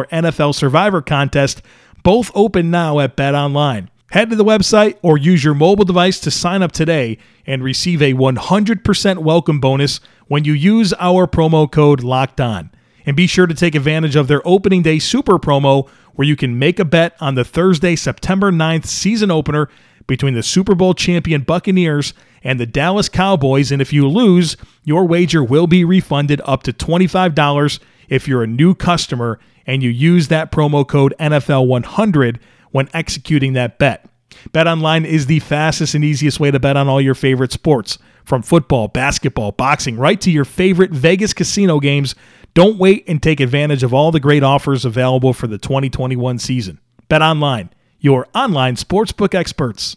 NFL 0.09 0.55
survivor 0.55 1.01
contest, 1.01 1.61
both 2.03 2.31
open 2.35 2.69
now 2.71 2.99
at 2.99 3.15
Bet 3.15 3.35
Online. 3.35 3.89
Head 4.11 4.29
to 4.29 4.35
the 4.35 4.43
website 4.43 4.97
or 5.01 5.17
use 5.17 5.43
your 5.43 5.55
mobile 5.55 5.85
device 5.85 6.19
to 6.19 6.31
sign 6.31 6.61
up 6.61 6.71
today 6.71 7.17
and 7.47 7.63
receive 7.63 8.01
a 8.01 8.13
100% 8.13 9.17
welcome 9.19 9.59
bonus 9.59 9.99
when 10.27 10.43
you 10.43 10.53
use 10.53 10.93
our 10.99 11.25
promo 11.25 11.71
code 11.71 12.03
LOCKED 12.03 12.39
ON. 12.41 12.71
And 13.05 13.17
be 13.17 13.27
sure 13.27 13.47
to 13.47 13.55
take 13.55 13.75
advantage 13.75 14.15
of 14.15 14.27
their 14.27 14.41
opening 14.45 14.81
day 14.81 14.99
super 14.99 15.39
promo 15.39 15.89
where 16.13 16.27
you 16.27 16.35
can 16.35 16.59
make 16.59 16.79
a 16.79 16.85
bet 16.85 17.15
on 17.19 17.35
the 17.35 17.43
Thursday, 17.43 17.95
September 17.95 18.51
9th 18.51 18.85
season 18.85 19.31
opener 19.31 19.67
between 20.07 20.33
the 20.33 20.43
Super 20.43 20.75
Bowl 20.75 20.93
champion 20.93 21.41
Buccaneers 21.41 22.13
and 22.43 22.59
the 22.59 22.65
Dallas 22.65 23.09
Cowboys. 23.09 23.71
And 23.71 23.81
if 23.81 23.93
you 23.93 24.07
lose, 24.07 24.57
your 24.83 25.05
wager 25.05 25.43
will 25.43 25.67
be 25.67 25.85
refunded 25.85 26.41
up 26.45 26.63
to 26.63 26.73
$25 26.73 27.79
if 28.09 28.27
you're 28.27 28.43
a 28.43 28.47
new 28.47 28.75
customer 28.75 29.39
and 29.65 29.81
you 29.81 29.89
use 29.89 30.27
that 30.27 30.51
promo 30.51 30.87
code 30.87 31.13
NFL100 31.19 32.39
when 32.71 32.89
executing 32.93 33.53
that 33.53 33.79
bet. 33.79 34.05
BetOnline 34.49 35.05
is 35.05 35.27
the 35.27 35.39
fastest 35.39 35.93
and 35.95 36.03
easiest 36.03 36.39
way 36.39 36.51
to 36.51 36.59
bet 36.59 36.75
on 36.75 36.89
all 36.89 36.99
your 36.99 37.15
favorite 37.15 37.51
sports, 37.51 37.97
from 38.25 38.41
football, 38.41 38.87
basketball, 38.87 39.51
boxing, 39.51 39.97
right 39.97 40.19
to 40.21 40.31
your 40.31 40.45
favorite 40.45 40.91
Vegas 40.91 41.33
casino 41.33 41.79
games. 41.79 42.15
Don't 42.53 42.77
wait 42.77 43.03
and 43.07 43.21
take 43.21 43.39
advantage 43.39 43.83
of 43.83 43.93
all 43.93 44.11
the 44.11 44.19
great 44.19 44.43
offers 44.43 44.85
available 44.85 45.33
for 45.33 45.47
the 45.47 45.57
2021 45.57 46.39
season. 46.39 46.79
BetOnline, 47.09 47.69
your 48.03 48.27
online 48.35 48.75
sportsbook 48.75 49.33
experts. 49.33 49.95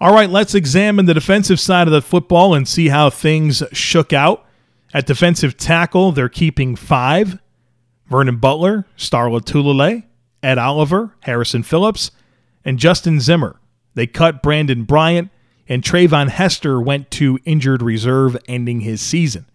All 0.00 0.12
right, 0.12 0.28
let's 0.28 0.56
examine 0.56 1.06
the 1.06 1.14
defensive 1.14 1.60
side 1.60 1.86
of 1.86 1.92
the 1.92 2.02
football 2.02 2.52
and 2.52 2.68
see 2.68 2.88
how 2.88 3.08
things 3.08 3.62
shook 3.72 4.12
out. 4.12 4.44
At 4.92 5.06
defensive 5.06 5.56
tackle, 5.56 6.12
they're 6.12 6.28
keeping 6.28 6.76
five 6.76 7.38
Vernon 8.06 8.36
Butler, 8.36 8.86
Star 8.96 9.28
Lotulelei, 9.28 10.02
Ed 10.42 10.58
Oliver, 10.58 11.14
Harrison 11.20 11.62
Phillips, 11.62 12.10
and 12.64 12.78
Justin 12.78 13.20
Zimmer. 13.20 13.60
They 13.94 14.08
cut 14.08 14.42
Brandon 14.42 14.82
Bryant, 14.82 15.30
and 15.68 15.82
Treyvon 15.82 16.28
Hester 16.28 16.80
went 16.80 17.10
to 17.12 17.38
injured 17.44 17.82
reserve, 17.82 18.36
ending 18.48 18.80
his 18.80 19.00
season. 19.00 19.46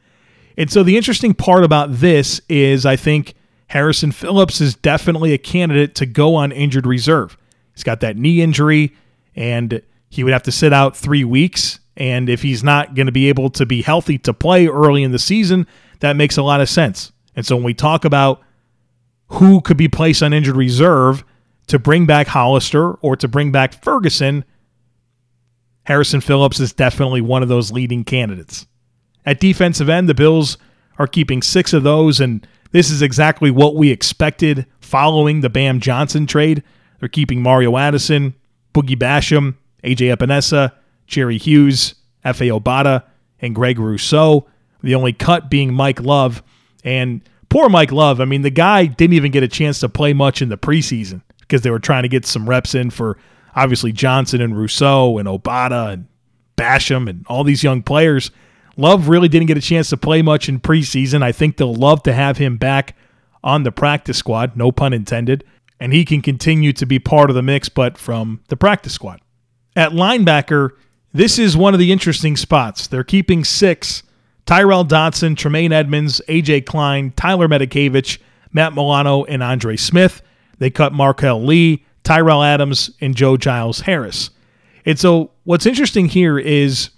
And 0.58 0.72
so 0.72 0.84
the 0.84 0.98
interesting 0.98 1.34
part 1.34 1.66
about 1.66 1.98
this 1.98 2.40
is 2.48 2.86
I 2.86 2.96
think 2.96 3.34
Harrison 3.70 4.12
Phillips 4.12 4.62
is 4.62 4.76
definitely 4.76 5.34
a 5.34 5.38
candidate 5.38 5.96
to 5.96 6.06
go 6.06 6.36
on 6.36 6.52
injured 6.52 6.88
reserve. 6.88 7.38
He's 7.74 7.84
got 7.84 8.00
that 8.02 8.18
knee 8.18 8.42
injury, 8.42 8.96
and 9.36 9.82
he 10.10 10.24
would 10.24 10.34
have 10.34 10.44
to 10.44 10.52
sit 10.52 10.74
out 10.74 10.98
three 10.98 11.24
weeks. 11.24 11.80
And 11.96 12.30
if 12.30 12.42
he's 12.42 12.64
not 12.64 12.96
going 12.96 13.06
to 13.06 13.12
be 13.12 13.30
able 13.30 13.50
to 13.52 13.66
be 13.66 13.82
healthy 13.82 14.18
to 14.20 14.34
play 14.34 14.68
early 14.68 15.04
in 15.04 15.12
the 15.12 15.20
season, 15.20 15.68
that 16.00 16.16
makes 16.16 16.38
a 16.38 16.44
lot 16.44 16.62
of 16.62 16.70
sense. 16.70 17.12
And 17.36 17.46
so 17.46 17.56
when 17.56 17.64
we 17.66 17.74
talk 17.74 18.06
about 18.06 18.42
who 19.28 19.62
could 19.62 19.78
be 19.78 19.88
placed 19.88 20.24
on 20.24 20.34
injured 20.34 20.56
reserve 20.56 21.24
to 21.68 21.78
bring 21.78 22.08
back 22.08 22.28
Hollister 22.28 22.94
or 22.96 23.16
to 23.18 23.28
bring 23.28 23.52
back 23.52 23.84
Ferguson, 23.84 24.44
Harrison 25.84 26.22
Phillips 26.22 26.60
is 26.60 26.74
definitely 26.74 27.22
one 27.22 27.44
of 27.44 27.50
those 27.50 27.72
leading 27.72 28.04
candidates. 28.04 28.66
At 29.26 29.40
defensive 29.40 29.90
end, 29.90 30.10
the 30.10 30.16
Bills 30.16 30.58
are 30.98 31.08
keeping 31.08 31.44
six 31.44 31.72
of 31.72 31.84
those, 31.84 32.20
and 32.20 32.48
this 32.72 32.90
is 32.90 33.02
exactly 33.02 33.52
what 33.52 33.76
we 33.76 33.92
expected 33.92 34.66
following 34.80 35.42
the 35.42 35.50
Bam 35.50 35.80
Johnson 35.80 36.26
trade. 36.26 36.64
They're 37.00 37.10
keeping 37.10 37.42
Mario 37.42 37.78
Addison, 37.78 38.36
Boogie 38.74 38.98
Basham, 38.98 39.56
AJ 39.84 40.16
Epenesa, 40.16 40.74
Jerry 41.08 41.38
Hughes, 41.38 41.96
Efe 42.26 42.60
Obada, 42.60 43.04
and 43.42 43.56
Greg 43.56 43.80
Rousseau. 43.80 44.48
The 44.82 44.96
only 44.96 45.14
cut 45.14 45.50
being 45.50 45.74
Mike 45.74 46.02
Love. 46.02 46.44
And 46.84 47.22
poor 47.50 47.70
Mike 47.70 47.92
Love, 47.92 48.22
I 48.22 48.26
mean, 48.26 48.44
the 48.44 48.50
guy 48.50 48.86
didn't 48.86 49.14
even 49.14 49.32
get 49.32 49.44
a 49.44 49.48
chance 49.48 49.80
to 49.80 49.90
play 49.90 50.14
much 50.14 50.42
in 50.42 50.50
the 50.50 50.58
preseason 50.58 51.22
because 51.40 51.62
they 51.62 51.72
were 51.72 51.80
trying 51.80 52.04
to 52.04 52.10
get 52.10 52.26
some 52.26 52.48
reps 52.48 52.76
in 52.76 52.90
for 52.90 53.18
obviously 53.56 53.92
Johnson 53.92 54.42
and 54.42 54.58
Rousseau 54.58 55.18
and 55.18 55.28
Obada 55.28 55.94
and 55.94 56.08
Basham 56.56 57.10
and 57.10 57.26
all 57.28 57.44
these 57.44 57.64
young 57.64 57.82
players. 57.82 58.32
Love 58.80 59.10
really 59.10 59.28
didn't 59.28 59.48
get 59.48 59.58
a 59.58 59.62
chance 59.62 59.90
to 59.90 59.98
play 59.98 60.22
much 60.22 60.48
in 60.48 60.58
preseason. 60.58 61.22
I 61.22 61.34
think 61.34 61.58
they'll 61.58 61.76
love 61.76 62.02
to 62.04 62.14
have 62.14 62.38
him 62.38 62.56
back 62.56 62.96
on 63.44 63.64
the 63.64 63.74
practice 63.74 64.18
squad, 64.18 64.56
no 64.56 64.72
pun 64.72 64.94
intended, 64.94 65.44
and 65.82 65.92
he 65.92 66.06
can 66.06 66.22
continue 66.22 66.72
to 66.72 66.86
be 66.86 66.98
part 66.98 67.30
of 67.30 67.36
the 67.36 67.42
mix, 67.42 67.68
but 67.68 67.98
from 67.98 68.40
the 68.48 68.56
practice 68.56 68.94
squad. 68.94 69.20
At 69.76 69.92
linebacker, 69.92 70.70
this 71.12 71.38
is 71.38 71.58
one 71.58 71.74
of 71.74 71.80
the 71.82 71.92
interesting 71.92 72.38
spots. 72.38 72.88
They're 72.88 73.04
keeping 73.04 73.44
six 73.44 74.04
Tyrell 74.46 74.86
Dodson, 74.86 75.36
Tremaine 75.36 75.74
Edmunds, 75.74 76.22
AJ 76.30 76.66
Klein, 76.66 77.12
Tyler 77.18 77.50
Matakevich, 77.50 78.18
Matt 78.54 78.74
Milano, 78.74 79.26
and 79.26 79.44
Andre 79.44 79.76
Smith. 79.76 80.22
They 80.58 80.70
cut 80.70 80.94
Marquel 80.94 81.44
Lee, 81.44 81.86
Tyrell 82.04 82.44
Adams, 82.44 82.92
and 83.02 83.14
Joe 83.14 83.36
Giles 83.36 83.82
Harris. 83.82 84.30
And 84.86 84.98
so 84.98 85.32
what's 85.44 85.66
interesting 85.66 86.08
here 86.08 86.40
is 86.40 86.92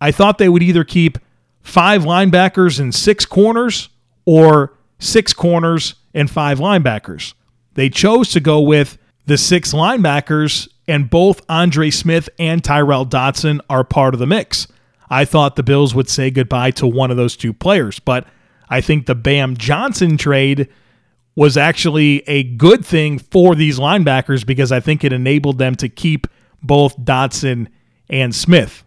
I 0.00 0.10
thought 0.12 0.38
they 0.38 0.48
would 0.48 0.62
either 0.62 0.84
keep 0.84 1.18
five 1.62 2.02
linebackers 2.02 2.78
and 2.78 2.94
six 2.94 3.24
corners 3.26 3.88
or 4.24 4.76
six 4.98 5.32
corners 5.32 5.94
and 6.14 6.30
five 6.30 6.58
linebackers. 6.58 7.34
They 7.74 7.90
chose 7.90 8.30
to 8.30 8.40
go 8.40 8.60
with 8.60 8.98
the 9.26 9.36
six 9.36 9.72
linebackers, 9.72 10.68
and 10.88 11.10
both 11.10 11.42
Andre 11.48 11.90
Smith 11.90 12.28
and 12.38 12.62
Tyrell 12.62 13.04
Dodson 13.04 13.60
are 13.68 13.84
part 13.84 14.14
of 14.14 14.20
the 14.20 14.26
mix. 14.26 14.68
I 15.10 15.24
thought 15.24 15.56
the 15.56 15.62
Bills 15.62 15.94
would 15.94 16.08
say 16.08 16.30
goodbye 16.30 16.70
to 16.72 16.86
one 16.86 17.10
of 17.10 17.16
those 17.16 17.36
two 17.36 17.52
players, 17.52 17.98
but 17.98 18.26
I 18.68 18.80
think 18.80 19.06
the 19.06 19.14
Bam 19.14 19.56
Johnson 19.56 20.16
trade 20.16 20.68
was 21.34 21.56
actually 21.56 22.22
a 22.26 22.42
good 22.42 22.84
thing 22.84 23.18
for 23.18 23.54
these 23.54 23.78
linebackers 23.78 24.46
because 24.46 24.72
I 24.72 24.80
think 24.80 25.04
it 25.04 25.12
enabled 25.12 25.58
them 25.58 25.74
to 25.76 25.88
keep 25.88 26.26
both 26.62 27.04
Dodson 27.04 27.68
and 28.08 28.34
Smith. 28.34 28.84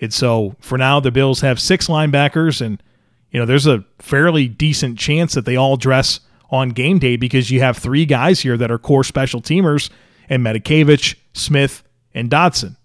And 0.00 0.12
so 0.12 0.54
for 0.60 0.78
now, 0.78 1.00
the 1.00 1.10
Bills 1.10 1.40
have 1.40 1.60
six 1.60 1.88
linebackers, 1.88 2.60
and 2.60 2.82
you 3.30 3.40
know 3.40 3.46
there's 3.46 3.66
a 3.66 3.84
fairly 3.98 4.48
decent 4.48 4.98
chance 4.98 5.34
that 5.34 5.44
they 5.44 5.56
all 5.56 5.76
dress 5.76 6.20
on 6.50 6.70
game 6.70 6.98
day 6.98 7.16
because 7.16 7.50
you 7.50 7.60
have 7.60 7.76
three 7.76 8.06
guys 8.06 8.40
here 8.40 8.56
that 8.56 8.70
are 8.70 8.78
core 8.78 9.04
special 9.04 9.40
teamers, 9.40 9.90
and 10.28 10.44
Matakevich, 10.44 11.16
Smith, 11.32 11.82
and 12.14 12.30
Dodson. 12.30 12.76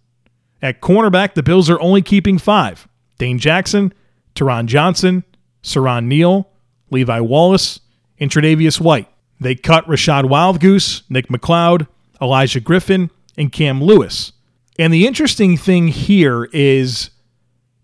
At 0.61 0.81
cornerback, 0.81 1.33
the 1.33 1.43
Bills 1.43 1.69
are 1.69 1.79
only 1.81 2.01
keeping 2.01 2.37
five 2.37 2.87
Dane 3.17 3.39
Jackson, 3.39 3.93
Taron 4.35 4.65
Johnson, 4.65 5.23
Siran 5.61 6.05
Neal, 6.05 6.49
Levi 6.89 7.19
Wallace, 7.19 7.79
and 8.19 8.29
Tre'Davious 8.29 8.79
White. 8.79 9.07
They 9.39 9.55
cut 9.55 9.85
Rachad 9.87 10.23
Wildgoose, 10.23 11.03
Nick 11.09 11.27
McCloud, 11.27 11.87
Elijah 12.21 12.59
Griffin, 12.59 13.11
and 13.37 13.51
Cam 13.51 13.83
Lewis. 13.83 14.31
And 14.79 14.93
the 14.93 15.05
interesting 15.05 15.57
thing 15.57 15.87
here 15.87 16.45
is 16.51 17.11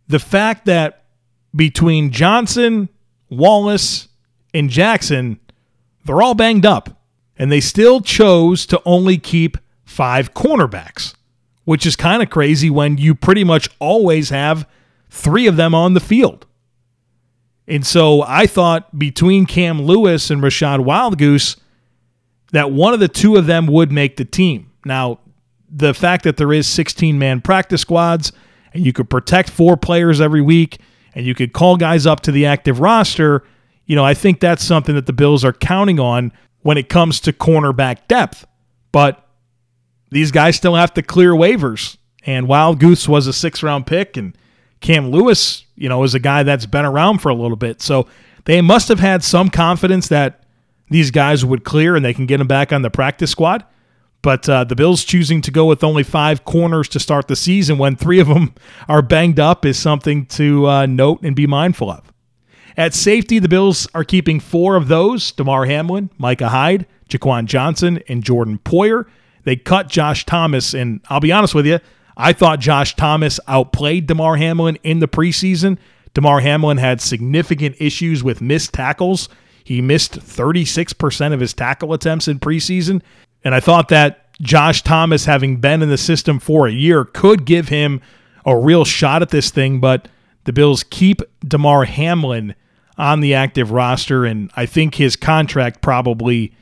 the 0.07 0.19
fact 0.19 0.65
that 0.65 1.05
between 1.55 2.11
Johnson, 2.11 2.89
Wallace, 3.29 4.07
and 4.53 4.69
Jackson, 4.69 5.39
they're 6.05 6.21
all 6.21 6.35
banged 6.35 6.65
up. 6.65 7.01
And 7.37 7.51
they 7.51 7.61
still 7.61 8.01
chose 8.01 8.65
to 8.65 8.81
only 8.85 9.17
keep 9.17 9.57
five 9.85 10.33
cornerbacks 10.33 11.13
which 11.69 11.85
is 11.85 11.95
kind 11.95 12.23
of 12.23 12.31
crazy 12.31 12.67
when 12.67 12.97
you 12.97 13.13
pretty 13.13 13.43
much 13.43 13.69
always 13.77 14.31
have 14.31 14.67
three 15.11 15.45
of 15.45 15.55
them 15.55 15.75
on 15.75 15.93
the 15.93 15.99
field. 15.99 16.47
And 17.67 17.85
so 17.85 18.23
I 18.23 18.47
thought 18.47 18.97
between 18.97 19.45
Cam 19.45 19.83
Lewis 19.83 20.31
and 20.31 20.41
Rachad 20.41 20.83
Wildgoose 20.83 21.57
that 22.53 22.71
one 22.71 22.95
of 22.95 22.99
the 22.99 23.07
two 23.07 23.35
of 23.35 23.45
them 23.45 23.67
would 23.67 23.91
make 23.91 24.17
the 24.17 24.25
team. 24.25 24.71
Now, 24.83 25.19
the 25.71 25.93
fact 25.93 26.23
that 26.23 26.37
there 26.37 26.53
is 26.53 26.67
16 26.67 27.17
man 27.19 27.41
practice 27.41 27.81
squads 27.81 28.31
and 28.73 28.85
you 28.85 28.93
could 28.93 29.09
protect 29.09 29.49
four 29.49 29.77
players 29.77 30.19
every 30.21 30.41
week 30.41 30.79
and 31.15 31.25
you 31.25 31.35
could 31.35 31.53
call 31.53 31.77
guys 31.77 32.05
up 32.05 32.21
to 32.21 32.31
the 32.31 32.45
active 32.45 32.79
roster, 32.79 33.43
you 33.85 33.95
know, 33.95 34.05
I 34.05 34.13
think 34.13 34.39
that's 34.39 34.63
something 34.63 34.95
that 34.95 35.05
the 35.05 35.13
Bills 35.13 35.43
are 35.43 35.53
counting 35.53 35.99
on 35.99 36.31
when 36.61 36.77
it 36.77 36.89
comes 36.89 37.19
to 37.21 37.33
cornerback 37.33 38.07
depth. 38.07 38.45
But 38.91 39.25
these 40.11 40.31
guys 40.31 40.55
still 40.55 40.75
have 40.75 40.93
to 40.95 41.01
clear 41.01 41.31
waivers. 41.31 41.97
And 42.25 42.47
Wild 42.47 42.79
Goose 42.79 43.07
was 43.07 43.27
a 43.27 43.33
six 43.33 43.63
round 43.63 43.87
pick, 43.87 44.17
and 44.17 44.37
Cam 44.81 45.09
Lewis, 45.09 45.65
you 45.75 45.89
know, 45.89 46.03
is 46.03 46.13
a 46.13 46.19
guy 46.19 46.43
that's 46.43 46.65
been 46.65 46.85
around 46.85 47.19
for 47.19 47.29
a 47.29 47.33
little 47.33 47.57
bit. 47.57 47.81
So 47.81 48.07
they 48.45 48.61
must 48.61 48.87
have 48.89 48.99
had 48.99 49.23
some 49.23 49.49
confidence 49.49 50.07
that 50.09 50.43
these 50.89 51.11
guys 51.11 51.45
would 51.45 51.63
clear 51.63 51.95
and 51.95 52.03
they 52.03 52.13
can 52.13 52.25
get 52.25 52.37
them 52.37 52.47
back 52.47 52.73
on 52.73 52.81
the 52.81 52.89
practice 52.89 53.31
squad. 53.31 53.63
But 54.21 54.49
uh, 54.49 54.65
the 54.65 54.75
Bills 54.75 55.05
choosing 55.05 55.41
to 55.41 55.51
go 55.51 55.65
with 55.65 55.83
only 55.83 56.03
five 56.03 56.43
corners 56.43 56.89
to 56.89 56.99
start 56.99 57.27
the 57.27 57.35
season 57.35 57.77
when 57.77 57.95
three 57.95 58.19
of 58.19 58.27
them 58.27 58.53
are 58.89 59.01
banged 59.01 59.39
up 59.39 59.65
is 59.65 59.79
something 59.79 60.25
to 60.27 60.67
uh, 60.67 60.85
note 60.85 61.21
and 61.23 61.35
be 61.35 61.47
mindful 61.47 61.89
of. 61.89 62.11
At 62.75 62.93
safety, 62.93 63.39
the 63.39 63.49
Bills 63.49 63.87
are 63.93 64.03
keeping 64.03 64.39
four 64.39 64.75
of 64.75 64.87
those 64.87 65.31
Damar 65.31 65.65
Hamlin, 65.65 66.09
Micah 66.17 66.49
Hyde, 66.49 66.85
Jaquan 67.09 67.45
Johnson, 67.45 68.01
and 68.07 68.23
Jordan 68.23 68.59
Poyer. 68.63 69.05
They 69.43 69.55
cut 69.55 69.89
Josh 69.89 70.25
Thomas, 70.25 70.73
and 70.73 71.01
I'll 71.09 71.19
be 71.19 71.31
honest 71.31 71.55
with 71.55 71.65
you, 71.65 71.79
I 72.15 72.33
thought 72.33 72.59
Josh 72.59 72.95
Thomas 72.95 73.39
outplayed 73.47 74.07
Damar 74.07 74.35
Hamlin 74.35 74.77
in 74.83 74.99
the 74.99 75.07
preseason. 75.07 75.77
Damar 76.13 76.41
Hamlin 76.41 76.77
had 76.77 77.01
significant 77.01 77.75
issues 77.79 78.23
with 78.23 78.41
missed 78.41 78.73
tackles. 78.73 79.29
He 79.63 79.81
missed 79.81 80.19
36% 80.19 81.33
of 81.33 81.39
his 81.39 81.53
tackle 81.53 81.93
attempts 81.93 82.27
in 82.27 82.39
preseason. 82.39 83.01
And 83.43 83.55
I 83.55 83.59
thought 83.59 83.89
that 83.89 84.33
Josh 84.41 84.81
Thomas, 84.81 85.25
having 85.25 85.57
been 85.57 85.81
in 85.81 85.89
the 85.89 85.97
system 85.97 86.39
for 86.39 86.67
a 86.67 86.71
year, 86.71 87.05
could 87.05 87.45
give 87.45 87.69
him 87.69 88.01
a 88.45 88.57
real 88.57 88.85
shot 88.85 89.21
at 89.21 89.29
this 89.29 89.49
thing. 89.51 89.79
But 89.79 90.07
the 90.45 90.53
Bills 90.53 90.83
keep 90.83 91.21
Damar 91.47 91.85
Hamlin 91.85 92.55
on 92.97 93.21
the 93.21 93.33
active 93.33 93.71
roster. 93.71 94.25
And 94.25 94.51
I 94.55 94.65
think 94.65 94.95
his 94.95 95.15
contract 95.15 95.81
probably 95.81 96.53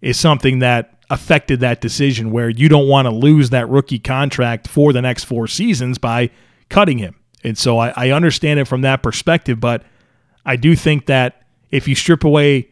is 0.00 0.18
something 0.18 0.58
that 0.60 0.98
affected 1.10 1.60
that 1.60 1.80
decision 1.80 2.30
where 2.30 2.48
you 2.48 2.68
don't 2.68 2.88
want 2.88 3.06
to 3.06 3.10
lose 3.10 3.50
that 3.50 3.68
rookie 3.68 3.98
contract 3.98 4.66
for 4.66 4.92
the 4.92 5.02
next 5.02 5.24
four 5.24 5.46
seasons 5.46 5.98
by 5.98 6.30
cutting 6.70 6.98
him. 6.98 7.14
And 7.44 7.58
so 7.58 7.78
I, 7.78 7.92
I 7.96 8.10
understand 8.10 8.58
it 8.60 8.66
from 8.66 8.80
that 8.82 9.02
perspective, 9.02 9.60
but 9.60 9.82
I 10.46 10.56
do 10.56 10.74
think 10.74 11.06
that 11.06 11.42
if 11.70 11.86
you 11.86 11.94
strip 11.94 12.24
away 12.24 12.70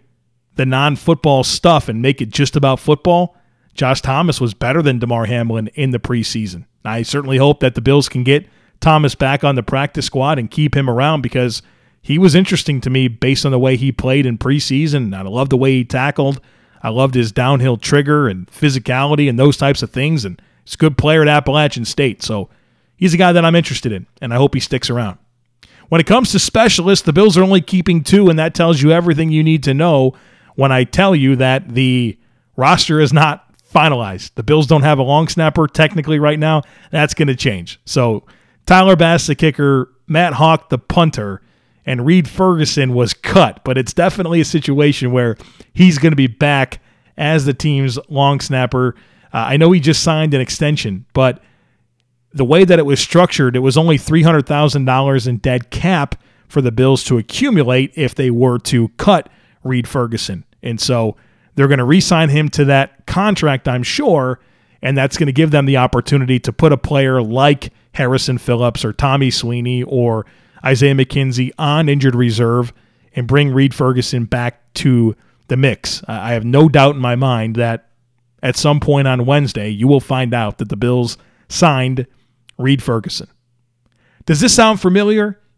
the 0.57 0.67
non 0.67 0.97
football 0.97 1.45
stuff 1.45 1.89
and 1.89 2.01
make 2.01 2.21
it 2.23 2.31
just 2.31 2.57
about 2.57 2.81
football, 2.81 3.37
Josh 3.81 4.03
Thomas 4.03 4.43
was 4.43 4.53
better 4.53 4.83
than 4.83 4.99
Damar 4.99 5.25
Hamlin 5.25 5.69
in 5.69 5.91
the 5.91 5.99
preseason. 5.99 6.67
I 6.85 7.01
certainly 7.01 7.39
hope 7.39 7.61
that 7.61 7.75
the 7.75 7.81
Bills 7.81 8.11
can 8.11 8.25
get 8.25 8.47
Thomas 8.79 9.15
back 9.15 9.43
on 9.43 9.55
the 9.55 9.63
practice 9.63 10.05
squad 10.05 10.39
and 10.39 10.51
keep 10.51 10.77
him 10.77 10.91
around 10.91 11.23
because 11.23 11.63
he 12.03 12.19
was 12.19 12.35
interesting 12.35 12.83
to 12.83 12.91
me 12.91 13.09
based 13.09 13.47
on 13.47 13.53
the 13.53 13.59
way 13.59 13.77
he 13.77 13.91
played 13.91 14.27
in 14.27 14.37
preseason. 14.37 15.15
I 15.15 15.23
love 15.23 15.49
the 15.49 15.57
way 15.57 15.73
he 15.73 15.85
tackled. 15.87 16.43
I 16.83 16.91
loved 16.91 17.15
his 17.15 17.33
downhill 17.33 17.79
trigger 17.79 18.29
and 18.29 18.47
physicality 18.49 19.31
and 19.31 19.39
those 19.39 19.57
types 19.57 19.83
of 19.83 19.91
things. 19.91 20.27
And 20.27 20.43
he's 20.63 20.75
a 20.75 20.77
good 20.77 20.99
player 20.99 21.23
at 21.23 21.29
Appalachian 21.29 21.87
State. 21.87 22.23
So 22.23 22.51
he's 22.97 23.15
a 23.15 23.17
guy 23.17 23.33
that 23.33 23.47
I'm 23.47 23.57
interested 23.57 23.93
in, 23.93 24.07
and 24.21 24.35
I 24.35 24.37
hope 24.37 24.53
he 24.53 24.61
sticks 24.61 24.91
around. 24.91 25.17
When 25.89 26.03
it 26.03 26.07
comes 26.07 26.33
to 26.33 26.39
specialists, 26.39 27.07
the 27.07 27.15
Bills 27.15 27.39
are 27.39 27.43
only 27.43 27.63
keeping 27.63 28.05
two, 28.05 28.29
and 28.29 28.39
that 28.39 28.55
tells 28.55 28.83
you 28.83 28.93
everything 28.93 29.31
you 29.31 29.43
need 29.43 29.63
to 29.63 29.73
know 29.73 30.13
when 30.55 30.71
I 30.71 30.85
tell 30.85 31.17
you 31.17 31.35
that 31.37 31.71
the 31.71 32.19
roster 32.57 33.01
is 33.01 33.15
not 33.15 33.47
finalized. 33.73 34.35
The 34.35 34.43
Bills 34.43 34.67
don't 34.67 34.83
have 34.83 34.99
a 34.99 35.03
long 35.03 35.29
snapper 35.29 35.67
technically 35.67 36.19
right 36.19 36.39
now. 36.39 36.63
That's 36.91 37.15
going 37.15 37.29
to 37.29 37.37
change. 37.37 37.81
So 37.85 38.25
Tyler 38.67 38.97
Bass, 38.97 39.27
the 39.27 39.35
kicker, 39.35 39.93
Matt 40.07 40.35
Haack, 40.35 40.69
the 40.69 40.79
punter, 40.79 41.43
and 41.87 42.05
Reid 42.05 42.29
Ferguson 42.29 42.95
was 42.95 43.15
cut, 43.15 43.65
but 43.65 43.79
it's 43.79 43.93
definitely 43.93 44.41
a 44.41 44.45
situation 44.45 45.13
where 45.13 45.37
he's 45.73 45.99
going 45.99 46.13
to 46.13 46.17
be 46.17 46.27
back 46.27 46.81
as 47.17 47.45
the 47.45 47.55
team's 47.55 47.99
long 48.09 48.41
snapper. 48.41 48.95
Uh, 49.33 49.39
I 49.39 49.57
know 49.57 49.73
he 49.73 49.81
just 49.81 50.03
signed 50.03 50.35
an 50.35 50.41
extension, 50.41 51.07
but 51.13 51.43
the 52.33 52.45
way 52.45 52.65
that 52.65 52.79
it 52.79 52.87
was 52.87 53.01
structured, 53.01 53.57
it 53.57 53.61
was 53.61 53.77
only 53.77 53.99
$300,000 53.99 55.27
in 55.27 55.37
dead 55.39 55.71
cap 55.71 56.17
for 56.49 56.61
the 56.61 56.73
Bills 56.73 57.05
to 57.05 57.19
accumulate 57.19 57.93
if 57.97 58.15
they 58.15 58.31
were 58.31 58.59
to 58.59 58.89
cut 58.91 59.29
Reid 59.63 59.89
Ferguson. 59.89 60.45
And 60.63 60.81
so 60.81 61.17
they're 61.61 61.69
going 61.69 61.79
to 61.79 61.85
re 61.85 62.01
sign 62.01 62.31
him 62.31 62.49
to 62.49 62.65
that 62.65 63.07
contract, 63.07 63.69
I'm 63.69 63.83
sure, 63.83 64.41
and 64.81 64.97
that's 64.97 65.19
going 65.19 65.27
to 65.27 65.33
give 65.33 65.51
them 65.51 65.67
the 65.67 65.77
opportunity 65.77 66.39
to 66.41 66.55
put 66.55 66.73
a 66.73 66.79
player 66.79 67.21
like 67.21 67.71
Harrison 67.93 68.39
Phillips 68.39 68.83
or 68.83 68.95
Tommy 68.95 69.31
Sweeney 69.31 69.83
or 69.83 70.25
Isaiah 70.65 70.95
McKenzie 70.95 71.51
on 71.59 71.91
injured 71.91 72.15
reserve 72.15 72.73
and 73.15 73.27
bring 73.27 73.53
Reid 73.53 73.75
Ferguson 73.75 74.25
back 74.25 74.73
to 74.75 75.15
the 75.49 75.59
mix. 75.59 76.03
I 76.09 76.33
have 76.33 76.47
no 76.47 76.67
doubt 76.71 76.95
in 76.95 77.01
my 77.03 77.15
mind 77.15 77.57
that 77.57 77.89
at 78.43 78.57
some 78.57 78.81
point 78.81 79.07
on 79.07 79.27
Wednesday, 79.27 79.69
you 79.69 79.87
will 79.87 80.01
find 80.01 80.33
out 80.33 80.57
that 80.59 80.71
the 80.71 80.77
Bills 80.77 81.19
signed 81.51 82.07
Reid 82.57 82.83
Ferguson. 82.83 83.29
Does 84.25 84.41
this 84.41 84.55
sound 84.55 84.81
familiar? 84.81 85.39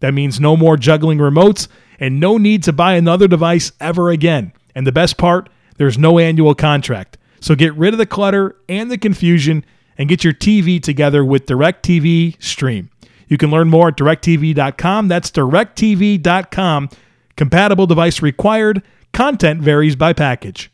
That 0.00 0.14
means 0.14 0.40
no 0.40 0.56
more 0.56 0.76
juggling 0.76 1.18
remotes 1.18 1.68
and 1.98 2.20
no 2.20 2.38
need 2.38 2.62
to 2.64 2.72
buy 2.72 2.94
another 2.94 3.28
device 3.28 3.72
ever 3.80 4.10
again. 4.10 4.52
And 4.74 4.86
the 4.86 4.92
best 4.92 5.16
part, 5.16 5.48
there's 5.76 5.98
no 5.98 6.18
annual 6.18 6.54
contract. 6.54 7.18
So 7.40 7.54
get 7.54 7.74
rid 7.74 7.94
of 7.94 7.98
the 7.98 8.06
clutter 8.06 8.56
and 8.68 8.90
the 8.90 8.98
confusion 8.98 9.64
and 9.96 10.08
get 10.08 10.24
your 10.24 10.32
TV 10.32 10.82
together 10.82 11.24
with 11.24 11.46
DirecTV 11.46 12.42
Stream. 12.42 12.90
You 13.28 13.36
can 13.36 13.50
learn 13.50 13.68
more 13.68 13.88
at 13.88 13.96
directtv.com. 13.96 15.08
That's 15.08 15.30
directv.com. 15.30 16.88
Compatible 17.36 17.86
device 17.86 18.22
required. 18.22 18.82
Content 19.12 19.60
varies 19.60 19.96
by 19.96 20.12
package. 20.12 20.70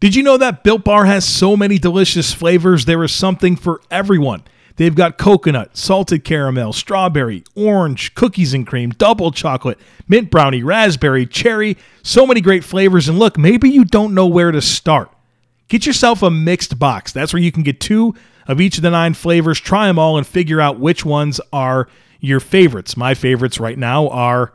Did 0.00 0.14
you 0.14 0.22
know 0.22 0.38
that 0.38 0.64
Built 0.64 0.82
Bar 0.82 1.04
has 1.04 1.26
so 1.26 1.56
many 1.56 1.78
delicious 1.78 2.32
flavors? 2.32 2.86
There 2.86 3.04
is 3.04 3.12
something 3.12 3.54
for 3.54 3.82
everyone. 3.90 4.42
They've 4.76 4.94
got 4.94 5.18
coconut, 5.18 5.76
salted 5.76 6.24
caramel, 6.24 6.72
strawberry, 6.72 7.44
orange, 7.54 8.14
cookies 8.14 8.54
and 8.54 8.66
cream, 8.66 8.90
double 8.90 9.30
chocolate, 9.30 9.78
mint 10.08 10.30
brownie, 10.30 10.62
raspberry, 10.62 11.26
cherry, 11.26 11.76
so 12.02 12.26
many 12.26 12.40
great 12.40 12.64
flavors. 12.64 13.08
And 13.08 13.18
look, 13.18 13.36
maybe 13.36 13.70
you 13.70 13.84
don't 13.84 14.14
know 14.14 14.26
where 14.26 14.50
to 14.50 14.62
start. 14.62 15.10
Get 15.68 15.86
yourself 15.86 16.22
a 16.22 16.30
mixed 16.30 16.78
box. 16.78 17.12
That's 17.12 17.32
where 17.32 17.42
you 17.42 17.52
can 17.52 17.62
get 17.62 17.80
two 17.80 18.14
of 18.48 18.60
each 18.60 18.76
of 18.76 18.82
the 18.82 18.90
nine 18.90 19.14
flavors, 19.14 19.60
try 19.60 19.86
them 19.86 19.98
all, 19.98 20.16
and 20.18 20.26
figure 20.26 20.60
out 20.60 20.80
which 20.80 21.04
ones 21.04 21.40
are 21.52 21.88
your 22.18 22.40
favorites. 22.40 22.96
My 22.96 23.14
favorites 23.14 23.60
right 23.60 23.78
now 23.78 24.08
are 24.08 24.52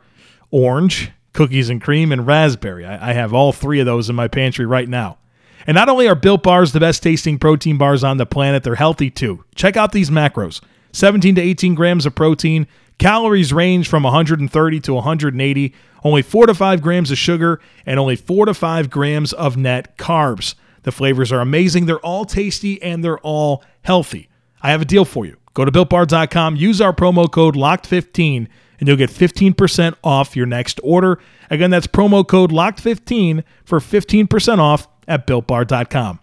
orange, 0.50 1.10
cookies 1.32 1.70
and 1.70 1.80
cream, 1.80 2.12
and 2.12 2.26
raspberry. 2.26 2.84
I, 2.84 3.12
have 3.12 3.32
all 3.32 3.52
three 3.52 3.80
of 3.80 3.86
those 3.86 4.10
in 4.10 4.16
my 4.16 4.28
pantry 4.28 4.66
right 4.66 4.88
now. 4.88 5.18
And 5.66 5.74
not 5.74 5.88
only 5.88 6.08
are 6.08 6.14
Built 6.14 6.42
Bars 6.42 6.72
the 6.72 6.80
best 6.80 7.02
tasting 7.02 7.38
protein 7.38 7.76
bars 7.76 8.04
on 8.04 8.18
the 8.18 8.26
planet, 8.26 8.62
they're 8.62 8.76
healthy 8.76 9.10
too. 9.10 9.44
Check 9.54 9.76
out 9.76 9.92
these 9.92 10.10
macros 10.10 10.60
17 10.92 11.34
to 11.34 11.40
18 11.40 11.74
grams 11.74 12.06
of 12.06 12.14
protein. 12.14 12.66
Calories 12.98 13.52
range 13.52 13.88
from 13.88 14.04
130 14.04 14.80
to 14.80 14.94
180, 14.94 15.74
only 16.02 16.22
4 16.22 16.46
to 16.46 16.54
5 16.54 16.80
grams 16.80 17.10
of 17.10 17.18
sugar, 17.18 17.60
and 17.84 18.00
only 18.00 18.16
4 18.16 18.46
to 18.46 18.54
5 18.54 18.88
grams 18.88 19.34
of 19.34 19.58
net 19.58 19.98
carbs. 19.98 20.54
The 20.84 20.92
flavors 20.92 21.30
are 21.30 21.40
amazing. 21.40 21.84
They're 21.84 21.98
all 21.98 22.24
tasty 22.24 22.80
and 22.80 23.04
they're 23.04 23.18
all 23.18 23.62
healthy. 23.82 24.30
I 24.62 24.70
have 24.70 24.80
a 24.80 24.86
deal 24.86 25.04
for 25.04 25.26
you. 25.26 25.36
Go 25.52 25.64
to 25.64 25.72
builtbar.com, 25.72 26.56
use 26.56 26.80
our 26.80 26.92
promo 26.92 27.30
code 27.30 27.54
LOCKED15, 27.54 28.46
and 28.78 28.88
you'll 28.88 28.96
get 28.96 29.10
15% 29.10 29.94
off 30.04 30.36
your 30.36 30.46
next 30.46 30.80
order. 30.82 31.18
Again, 31.50 31.70
that's 31.70 31.86
promo 31.86 32.26
code 32.26 32.50
LOCKED15 32.50 33.42
for 33.64 33.80
15% 33.80 34.58
off 34.58 34.86
at 35.08 35.26
builtbar.com. 35.26 36.20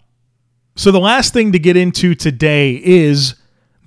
So, 0.76 0.90
the 0.90 1.00
last 1.00 1.32
thing 1.32 1.52
to 1.52 1.58
get 1.58 1.76
into 1.76 2.14
today 2.14 2.80
is 2.82 3.36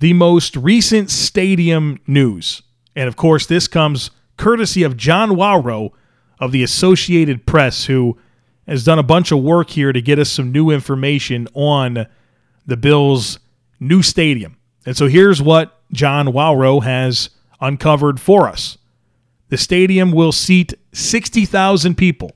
the 0.00 0.12
most 0.14 0.56
recent 0.56 1.10
stadium 1.10 2.00
news. 2.06 2.62
And 2.96 3.08
of 3.08 3.16
course, 3.16 3.46
this 3.46 3.68
comes 3.68 4.10
courtesy 4.36 4.82
of 4.82 4.96
John 4.96 5.30
Wawrow 5.30 5.90
of 6.40 6.52
the 6.52 6.62
Associated 6.62 7.46
Press, 7.46 7.84
who 7.84 8.18
has 8.66 8.84
done 8.84 8.98
a 8.98 9.02
bunch 9.02 9.32
of 9.32 9.42
work 9.42 9.70
here 9.70 9.92
to 9.92 10.00
get 10.00 10.18
us 10.18 10.30
some 10.30 10.52
new 10.52 10.70
information 10.70 11.48
on 11.54 12.06
the 12.66 12.76
Bills' 12.76 13.38
new 13.80 14.02
stadium. 14.02 14.56
And 14.86 14.96
so 14.96 15.08
here's 15.08 15.42
what 15.42 15.78
John 15.92 16.28
Wawrow 16.28 16.82
has 16.82 17.30
uncovered 17.60 18.20
for 18.20 18.48
us. 18.48 18.78
The 19.48 19.56
stadium 19.56 20.12
will 20.12 20.32
seat 20.32 20.74
60,000 20.92 21.96
people. 21.96 22.32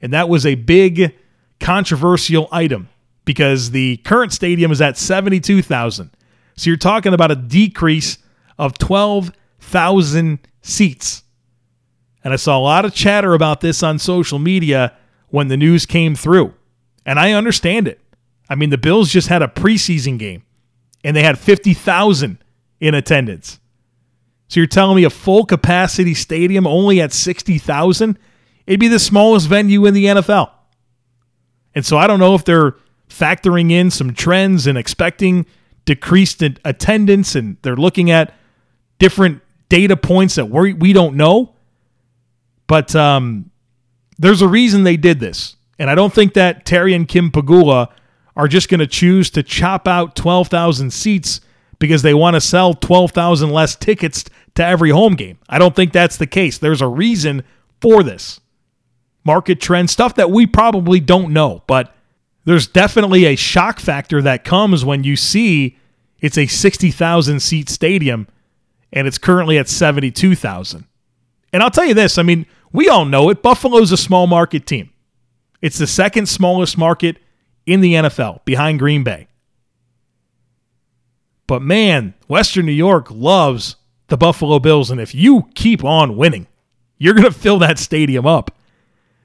And 0.00 0.12
that 0.12 0.28
was 0.28 0.46
a 0.46 0.54
big 0.54 1.14
controversial 1.60 2.48
item 2.52 2.88
because 3.24 3.70
the 3.72 3.98
current 3.98 4.32
stadium 4.32 4.70
is 4.72 4.80
at 4.80 4.96
72,000. 4.96 6.10
So 6.56 6.70
you're 6.70 6.76
talking 6.76 7.12
about 7.12 7.30
a 7.30 7.36
decrease 7.36 8.18
of 8.58 8.78
12,000 8.78 10.38
seats. 10.62 11.22
And 12.24 12.32
I 12.32 12.36
saw 12.36 12.58
a 12.58 12.60
lot 12.60 12.84
of 12.84 12.94
chatter 12.94 13.34
about 13.34 13.60
this 13.60 13.82
on 13.82 13.98
social 13.98 14.38
media 14.38 14.96
when 15.28 15.48
the 15.48 15.56
news 15.56 15.86
came 15.86 16.14
through. 16.14 16.54
And 17.04 17.20
I 17.20 17.32
understand 17.32 17.86
it. 17.86 18.00
I 18.48 18.54
mean, 18.54 18.70
the 18.70 18.78
Bills 18.78 19.10
just 19.10 19.28
had 19.28 19.42
a 19.42 19.48
preseason 19.48 20.18
game 20.18 20.42
and 21.04 21.16
they 21.16 21.22
had 21.22 21.38
50,000 21.38 22.38
in 22.80 22.94
attendance. 22.94 23.60
So 24.48 24.60
you're 24.60 24.66
telling 24.66 24.96
me 24.96 25.04
a 25.04 25.10
full 25.10 25.44
capacity 25.44 26.14
stadium 26.14 26.66
only 26.66 27.00
at 27.00 27.12
60,000? 27.12 28.18
It'd 28.66 28.80
be 28.80 28.88
the 28.88 28.98
smallest 28.98 29.48
venue 29.48 29.86
in 29.86 29.94
the 29.94 30.06
NFL. 30.06 30.50
And 31.76 31.84
so 31.84 31.98
I 31.98 32.08
don't 32.08 32.18
know 32.18 32.34
if 32.34 32.44
they're 32.44 32.74
factoring 33.08 33.70
in 33.70 33.90
some 33.90 34.14
trends 34.14 34.66
and 34.66 34.76
expecting 34.76 35.46
decreased 35.84 36.42
attendance 36.42 37.36
and 37.36 37.58
they're 37.62 37.76
looking 37.76 38.10
at 38.10 38.34
different 38.98 39.42
data 39.68 39.96
points 39.96 40.34
that 40.36 40.46
we 40.46 40.72
we 40.72 40.92
don't 40.92 41.16
know. 41.16 41.54
But 42.66 42.96
um, 42.96 43.50
there's 44.18 44.42
a 44.42 44.48
reason 44.48 44.82
they 44.82 44.96
did 44.96 45.20
this. 45.20 45.56
And 45.78 45.90
I 45.90 45.94
don't 45.94 46.12
think 46.12 46.32
that 46.34 46.64
Terry 46.64 46.94
and 46.94 47.06
Kim 47.06 47.30
Pegula 47.30 47.92
are 48.34 48.48
just 48.48 48.68
going 48.68 48.80
to 48.80 48.86
choose 48.86 49.30
to 49.30 49.42
chop 49.42 49.86
out 49.86 50.16
12,000 50.16 50.90
seats 50.90 51.40
because 51.78 52.00
they 52.00 52.14
want 52.14 52.34
to 52.34 52.40
sell 52.40 52.72
12,000 52.72 53.50
less 53.50 53.76
tickets 53.76 54.24
to 54.54 54.64
every 54.64 54.90
home 54.90 55.14
game. 55.14 55.38
I 55.48 55.58
don't 55.58 55.76
think 55.76 55.92
that's 55.92 56.16
the 56.16 56.26
case. 56.26 56.56
There's 56.56 56.80
a 56.80 56.88
reason 56.88 57.44
for 57.80 58.02
this. 58.02 58.40
Market 59.26 59.60
trend 59.60 59.90
stuff 59.90 60.14
that 60.14 60.30
we 60.30 60.46
probably 60.46 61.00
don't 61.00 61.32
know, 61.32 61.64
but 61.66 61.92
there's 62.44 62.68
definitely 62.68 63.24
a 63.24 63.34
shock 63.34 63.80
factor 63.80 64.22
that 64.22 64.44
comes 64.44 64.84
when 64.84 65.02
you 65.02 65.16
see 65.16 65.76
it's 66.20 66.38
a 66.38 66.46
60,000 66.46 67.40
seat 67.40 67.68
stadium 67.68 68.28
and 68.92 69.08
it's 69.08 69.18
currently 69.18 69.58
at 69.58 69.68
72,000. 69.68 70.84
And 71.52 71.62
I'll 71.62 71.70
tell 71.70 71.84
you 71.84 71.94
this 71.94 72.18
I 72.18 72.22
mean, 72.22 72.46
we 72.72 72.88
all 72.88 73.04
know 73.04 73.28
it. 73.28 73.42
Buffalo's 73.42 73.90
a 73.90 73.96
small 73.96 74.28
market 74.28 74.64
team, 74.64 74.90
it's 75.60 75.78
the 75.78 75.86
second 75.86 76.28
smallest 76.28 76.78
market 76.78 77.16
in 77.66 77.80
the 77.80 77.94
NFL 77.94 78.44
behind 78.44 78.78
Green 78.78 79.02
Bay. 79.02 79.26
But 81.48 81.62
man, 81.62 82.14
Western 82.28 82.66
New 82.66 82.72
York 82.72 83.08
loves 83.10 83.76
the 84.06 84.16
Buffalo 84.16 84.58
Bills. 84.58 84.90
And 84.90 85.00
if 85.00 85.14
you 85.14 85.48
keep 85.54 85.84
on 85.84 86.16
winning, 86.16 86.46
you're 86.98 87.14
going 87.14 87.24
to 87.24 87.38
fill 87.38 87.58
that 87.58 87.78
stadium 87.78 88.26
up. 88.26 88.56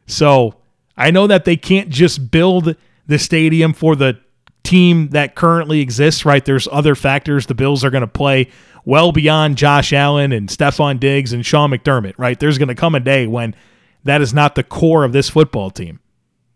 So 0.07 0.55
I 0.97 1.11
know 1.11 1.27
that 1.27 1.45
they 1.45 1.57
can't 1.57 1.89
just 1.89 2.31
build 2.31 2.75
the 3.07 3.19
stadium 3.19 3.73
for 3.73 3.95
the 3.95 4.19
team 4.63 5.09
that 5.09 5.35
currently 5.35 5.81
exists, 5.81 6.25
right? 6.25 6.43
There's 6.43 6.67
other 6.71 6.95
factors. 6.95 7.47
The 7.47 7.55
Bills 7.55 7.83
are 7.83 7.89
going 7.89 8.01
to 8.01 8.07
play 8.07 8.49
well 8.85 9.11
beyond 9.11 9.57
Josh 9.57 9.93
Allen 9.93 10.31
and 10.31 10.49
Stefon 10.49 10.99
Diggs 10.99 11.33
and 11.33 11.45
Sean 11.45 11.71
McDermott, 11.71 12.13
right? 12.17 12.39
There's 12.39 12.57
going 12.57 12.67
to 12.67 12.75
come 12.75 12.95
a 12.95 12.99
day 12.99 13.27
when 13.27 13.55
that 14.03 14.21
is 14.21 14.33
not 14.33 14.55
the 14.55 14.63
core 14.63 15.03
of 15.03 15.13
this 15.13 15.29
football 15.29 15.69
team. 15.69 15.99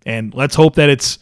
And 0.06 0.34
let's 0.34 0.56
hope 0.56 0.76
that 0.76 0.90
it's 0.90 1.20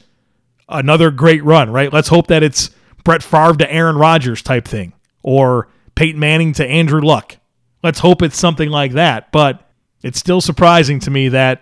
another 0.67 1.12
great 1.12 1.43
run, 1.43 1.69
right? 1.69 1.91
Let's 1.91 2.07
hope 2.07 2.27
that 2.27 2.43
it's 2.43 2.69
Brett 3.03 3.23
Favre 3.23 3.55
to 3.57 3.71
Aaron 3.71 3.97
Rodgers 3.97 4.41
type 4.41 4.67
thing 4.67 4.93
or 5.21 5.69
Peyton 5.95 6.19
Manning 6.19 6.53
to 6.53 6.67
Andrew 6.67 7.01
Luck. 7.01 7.38
Let's 7.81 7.99
hope 7.99 8.21
it's 8.21 8.38
something 8.38 8.69
like 8.69 8.93
that. 8.93 9.31
But 9.31 9.69
it's 10.01 10.19
still 10.19 10.41
surprising 10.41 10.99
to 11.01 11.12
me 11.12 11.29
that 11.29 11.62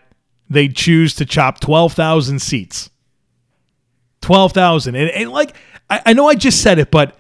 they 0.52 0.68
choose 0.68 1.16
to 1.16 1.26
chop 1.26 1.62
12,000 1.62 2.40
seats. 2.42 2.90
12,000. 4.22 4.96
And, 4.96 5.10
and, 5.10 5.32
like, 5.32 5.56
I, 5.90 6.02
I 6.08 6.14
know 6.14 6.28
I 6.28 6.36
just 6.36 6.62
said 6.62 6.78
it, 6.78 6.92
but 6.92 7.18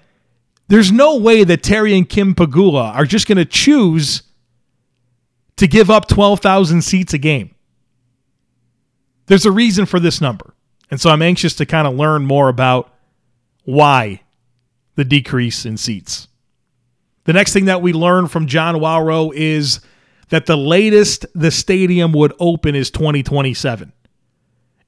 there's 0.67 0.91
no 0.91 1.17
way 1.17 1.44
that 1.44 1.63
Terry 1.63 1.96
and 1.98 2.08
Kim 2.08 2.36
Pegula 2.36 2.94
are 2.94 3.06
just 3.06 3.28
going 3.28 3.38
to 3.38 3.46
choose 3.46 4.24
to 5.56 5.67
give 5.67 5.89
up 5.89 6.08
12,000 6.08 6.82
seats 6.82 7.13
a 7.13 7.17
game. 7.17 7.56
There's 9.28 9.46
a 9.46 9.52
reason 9.52 9.86
for 9.86 10.00
this 10.00 10.20
number. 10.20 10.54
And 10.89 11.00
so 11.00 11.10
I'm 11.10 11.22
anxious 11.22 11.54
to 11.56 11.65
kind 11.65 11.88
of 11.88 11.96
learn 11.96 12.26
more 12.26 12.50
about 12.50 12.94
why 13.63 14.24
the 14.96 15.06
decrease 15.06 15.65
in 15.65 15.78
seats. 15.78 16.28
The 17.24 17.34
next 17.34 17.54
thing 17.54 17.65
that 17.65 17.82
we 17.82 17.94
learn 17.94 18.28
from 18.28 18.48
John 18.48 18.76
Wawrow 18.76 19.32
is 19.34 19.80
that 20.32 20.46
the 20.46 20.58
latest 20.58 21.26
the 21.36 21.52
stadium 21.52 22.13
would 22.13 22.34
open 22.39 22.74
is 22.74 22.89
2027. 22.89 23.91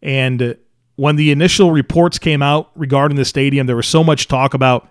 And 0.02 0.58
when 0.96 1.18
the 1.18 1.32
initial 1.32 1.72
reports 1.72 2.18
came 2.18 2.42
out 2.42 2.72
regarding 2.76 3.18
the 3.18 3.26
stadium, 3.26 3.68
there 3.68 3.76
was 3.76 3.88
so 3.88 4.04
much 4.04 4.28
talk 4.28 4.54
about 4.54 4.90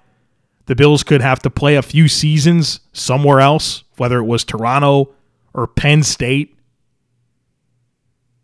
the 0.67 0.75
Bills 0.75 1.03
could 1.03 1.23
have 1.23 1.41
to 1.41 1.51
play 1.51 1.77
a 1.77 1.83
few 1.83 2.07
seasons 2.07 2.81
somewhere 2.93 3.41
else, 3.41 3.85
whether 3.97 4.19
it 4.19 4.25
was 4.25 4.45
Toronto 4.45 5.15
or 5.55 5.67
Penn 5.67 6.03
State. 6.03 6.57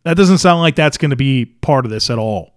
That 0.05 0.17
doesn't 0.17 0.39
sound 0.39 0.61
like 0.61 0.77
that's 0.77 0.97
going 0.97 1.11
to 1.11 1.17
be 1.17 1.45
part 1.45 1.85
of 1.85 1.91
this 1.91 2.09
at 2.09 2.19
all. 2.19 2.55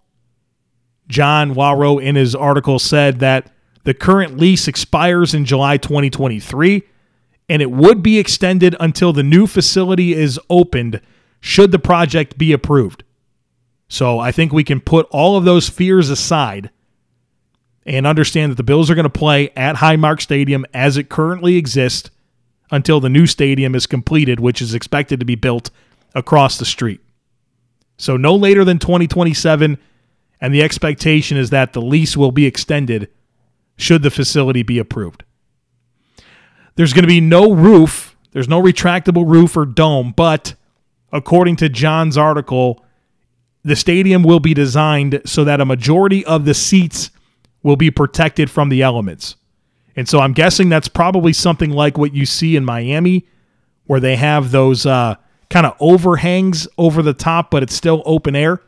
John 1.10 1.56
Wawrow 1.56 2.02
in 2.02 2.16
his 2.16 2.36
article 2.36 2.80
said 2.80 3.20
that 3.20 3.52
the 3.84 3.94
current 3.94 4.38
lease 4.38 4.70
expires 4.70 5.34
in 5.34 5.44
July 5.44 5.76
2023 5.76 6.84
and 7.52 7.62
it 7.62 7.70
would 7.70 8.02
be 8.02 8.18
extended 8.18 8.78
until 8.80 9.12
the 9.12 9.22
new 9.22 9.46
facility 9.46 10.14
is 10.14 10.40
opened 10.50 11.02
should 11.42 11.74
the 11.74 11.78
project 11.78 12.38
be 12.38 12.54
approved. 12.54 13.04
So 13.90 14.20
I 14.20 14.32
think 14.32 14.54
we 14.54 14.64
can 14.64 14.80
put 14.80 15.06
all 15.12 15.36
of 15.36 15.44
those 15.44 15.68
fears 15.68 16.10
aside 16.10 16.70
and 17.86 18.08
understand 18.08 18.54
that 18.54 18.56
the 18.56 18.64
Bills 18.64 18.90
are 18.90 18.96
going 18.96 19.04
to 19.04 19.10
play 19.10 19.50
at 19.50 19.76
Highmark 19.76 20.22
Stadium 20.22 20.66
as 20.74 20.96
it 20.96 21.10
currently 21.10 21.58
exists 21.58 22.10
until 22.72 23.02
the 23.02 23.10
new 23.10 23.28
stadium 23.28 23.76
is 23.76 23.86
completed, 23.86 24.40
which 24.40 24.62
is 24.62 24.74
expected 24.74 25.20
to 25.20 25.26
be 25.26 25.36
built 25.36 25.72
across 26.16 26.58
the 26.58 26.64
street. 26.64 27.02
So 27.98 28.16
no 28.16 28.34
later 28.34 28.64
than 28.64 28.80
2027 28.80 29.78
and 30.40 30.54
the 30.54 30.64
expectation 30.64 31.36
is 31.36 31.50
that 31.50 31.74
the 31.74 31.82
lease 31.82 32.16
will 32.16 32.32
be 32.32 32.46
extended 32.46 33.10
should 33.76 34.04
the 34.04 34.10
facility 34.10 34.64
be 34.64 34.80
approved. 34.80 35.26
There's 36.82 36.94
going 36.94 37.04
to 37.04 37.08
be 37.08 37.22
no 37.22 37.54
roof, 37.54 38.15
there's 38.32 38.50
no 38.50 38.60
retractable 38.60 39.32
roof 39.32 39.56
or 39.56 39.67
dome, 39.67 40.15
but 40.17 40.56
according 41.13 41.58
to 41.58 41.70
John's 41.70 42.17
article, 42.17 42.84
the 43.63 43.76
stadium 43.76 44.24
will 44.24 44.39
be 44.39 44.56
designed 44.56 45.22
so 45.24 45.44
that 45.44 45.62
a 45.62 45.65
majority 45.65 46.26
of 46.26 46.46
the 46.46 46.56
seats 46.56 47.12
will 47.62 47.76
be 47.76 47.91
protected 47.91 48.50
from 48.50 48.70
the 48.70 48.82
elements. 48.82 49.36
And 49.96 50.10
so 50.10 50.22
I'm 50.22 50.34
guessing 50.34 50.70
that's 50.70 50.88
probably 50.88 51.34
something 51.34 51.70
like 51.70 52.00
what 52.00 52.15
you 52.15 52.26
see 52.26 52.56
in 52.56 52.65
Miami, 52.65 53.28
where 53.86 54.00
they 54.00 54.15
have 54.15 54.50
those 54.50 54.88
uh, 54.88 55.17
kind 55.52 55.67
of 55.67 55.76
overhangs 55.80 56.67
over 56.80 57.04
the 57.04 57.13
top, 57.13 57.52
but 57.52 57.62
it's 57.62 57.76
still 57.76 58.02
open 58.08 58.36
air. 58.36 58.60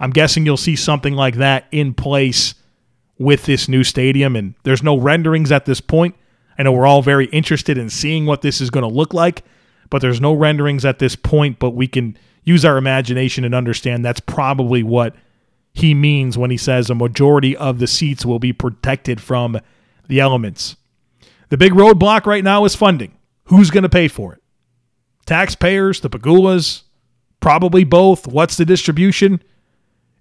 I'm 0.00 0.12
guessing 0.12 0.46
you'll 0.46 0.56
see 0.56 0.74
something 0.74 1.12
like 1.12 1.34
that 1.34 1.66
in 1.70 1.92
place 1.92 2.54
with 3.18 3.44
this 3.44 3.68
new 3.68 3.84
stadium. 3.84 4.36
And 4.36 4.54
there's 4.62 4.82
no 4.82 4.96
renderings 4.96 5.52
at 5.52 5.66
this 5.66 5.82
point. 5.82 6.14
I 6.58 6.62
know 6.62 6.72
we're 6.72 6.86
all 6.86 7.02
very 7.02 7.26
interested 7.26 7.78
in 7.78 7.90
seeing 7.90 8.26
what 8.26 8.42
this 8.42 8.60
is 8.60 8.70
going 8.70 8.82
to 8.82 8.94
look 8.94 9.14
like, 9.14 9.44
but 9.90 10.02
there's 10.02 10.20
no 10.20 10.32
renderings 10.32 10.84
at 10.84 10.98
this 10.98 11.16
point. 11.16 11.58
But 11.58 11.70
we 11.70 11.86
can 11.86 12.16
use 12.44 12.64
our 12.64 12.76
imagination 12.76 13.44
and 13.44 13.54
understand 13.54 14.04
that's 14.04 14.20
probably 14.20 14.82
what 14.82 15.14
he 15.74 15.94
means 15.94 16.36
when 16.36 16.50
he 16.50 16.56
says 16.56 16.90
a 16.90 16.94
majority 16.94 17.56
of 17.56 17.78
the 17.78 17.86
seats 17.86 18.26
will 18.26 18.38
be 18.38 18.52
protected 18.52 19.20
from 19.20 19.58
the 20.08 20.20
elements. 20.20 20.76
The 21.48 21.56
big 21.56 21.72
roadblock 21.72 22.26
right 22.26 22.44
now 22.44 22.64
is 22.64 22.74
funding. 22.74 23.16
Who's 23.44 23.70
going 23.70 23.82
to 23.82 23.88
pay 23.88 24.08
for 24.08 24.34
it? 24.34 24.42
Taxpayers, 25.26 26.00
the 26.00 26.10
Pegulas, 26.10 26.82
probably 27.40 27.84
both. 27.84 28.26
What's 28.26 28.56
the 28.56 28.64
distribution? 28.64 29.42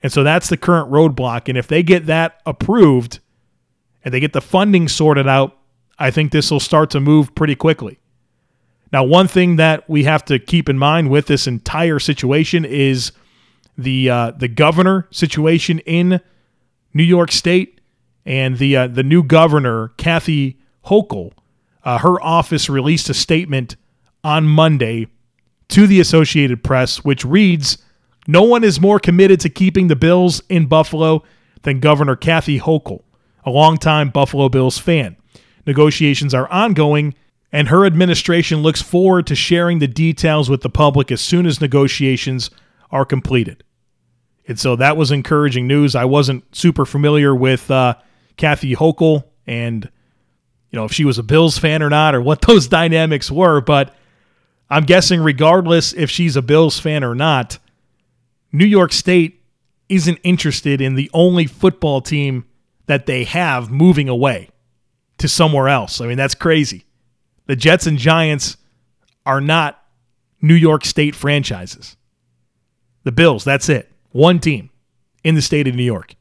And 0.04 0.12
so 0.12 0.24
that's 0.24 0.50
the 0.50 0.58
current 0.58 0.92
roadblock. 0.92 1.48
And 1.48 1.58
if 1.58 1.68
they 1.68 1.84
get 1.84 2.06
that 2.08 2.42
approved 2.46 3.20
and 4.04 4.14
they 4.14 4.20
get 4.20 4.34
the 4.34 4.42
funding 4.42 4.88
sorted 4.88 5.28
out, 5.28 5.58
I 6.02 6.12
think 6.12 6.32
this 6.32 6.50
will 6.50 6.60
start 6.60 6.90
to 6.92 7.00
move 7.00 7.34
pretty 7.36 7.56
quickly. 7.56 8.00
Now, 8.92 9.04
one 9.04 9.28
thing 9.28 9.56
that 9.58 9.90
we 9.90 10.04
have 10.04 10.26
to 10.26 10.40
keep 10.40 10.68
in 10.68 10.78
mind 10.78 11.10
with 11.10 11.28
this 11.28 11.48
entire 11.48 12.00
situation 12.00 12.66
is 12.66 13.12
the 13.78 14.10
uh, 14.10 14.32
the 14.32 14.48
governor 14.48 15.08
situation 15.12 15.80
in 15.80 16.20
New 16.94 17.04
York 17.04 17.32
State 17.32 17.80
and 18.26 18.58
the 18.58 18.76
uh, 18.76 18.88
the 18.88 19.04
new 19.04 19.24
governor 19.24 19.90
Kathy 19.98 20.60
Hochul. 20.86 21.34
Uh, 21.84 22.00
her 22.00 22.22
office 22.22 22.70
released 22.70 23.10
a 23.10 23.14
statement 23.14 23.76
on 24.24 24.48
Monday 24.48 25.08
to 25.70 25.88
the 25.88 26.00
Associated 26.00 26.64
Press, 26.64 27.04
which 27.04 27.24
reads 27.24 27.78
no 28.28 28.44
one 28.44 28.64
is 28.64 28.82
more 28.82 29.00
committed 29.00 29.40
to 29.42 29.50
keeping 29.50 29.88
the 29.88 29.96
Bills 29.96 30.42
in 30.50 30.66
Buffalo 30.66 31.24
than 31.62 31.80
Governor 31.80 32.16
Kathy 32.16 32.60
Hochul, 32.60 33.04
a 33.46 33.52
longtime 33.52 34.10
Buffalo 34.10 34.50
Bills 34.50 34.78
fan. 34.78 35.16
Negotiations 35.66 36.34
are 36.34 36.50
ongoing, 36.50 37.14
and 37.52 37.68
her 37.68 37.86
administration 37.86 38.62
looks 38.62 38.82
forward 38.82 39.28
to 39.28 39.36
sharing 39.36 39.80
the 39.80 39.88
details 39.88 40.50
with 40.50 40.62
the 40.62 40.70
public 40.70 41.12
as 41.12 41.22
soon 41.22 41.46
as 41.46 41.62
negotiations 41.62 42.50
are 42.92 43.06
completed. 43.06 43.64
And 44.48 44.60
so 44.60 44.76
that 44.76 44.98
was 44.98 45.12
encouraging 45.12 45.68
news. 45.68 45.96
I 45.96 46.06
wasn't 46.06 46.44
super 46.56 46.86
familiar 46.86 47.36
with 47.36 47.70
uh, 47.70 47.96
Kathy 48.38 48.76
Hochul 48.76 49.24
and 49.48 49.90
you 50.72 50.78
know 50.78 50.86
if 50.86 50.94
she 50.94 51.06
was 51.06 51.18
a 51.18 51.24
Bills 51.24 51.58
fan 51.58 51.84
or 51.84 51.90
not 51.90 52.16
or 52.16 52.22
what 52.22 52.42
those 52.48 52.68
dynamics 52.68 53.30
were, 53.30 53.62
but 53.62 53.96
I'm 54.70 54.84
guessing 54.84 55.22
regardless 55.22 55.94
if 55.94 56.10
she's 56.10 56.36
a 56.36 56.42
Bills 56.42 56.80
fan 56.80 57.04
or 57.04 57.14
not, 57.14 57.60
New 58.52 58.66
York 58.66 58.94
State 58.94 59.44
isn't 59.90 60.20
interested 60.24 60.80
in 60.80 60.96
the 60.96 61.12
only 61.14 61.46
football 61.46 62.02
team 62.02 62.46
that 62.86 63.06
they 63.06 63.26
have 63.26 63.70
moving 63.70 64.08
away 64.08 64.50
to 65.22 65.28
somewhere 65.28 65.70
else. 65.70 66.02
I 66.02 66.08
mean, 66.08 66.18
that's 66.18 66.36
crazy. 66.36 66.86
The 67.48 67.56
Jets 67.56 67.88
and 67.88 67.98
Giants 67.98 68.58
are 69.26 69.42
not 69.42 69.84
New 70.42 70.56
York 70.56 70.86
State 70.86 71.16
franchises. 71.16 71.96
The 73.04 73.12
Bills, 73.12 73.44
that's 73.44 73.70
it. 73.70 73.92
One 74.12 74.40
team 74.40 74.70
in 75.24 75.36
the 75.36 75.42
state 75.42 75.68
of 75.68 75.76
New 75.76 75.84
York. 75.84 76.16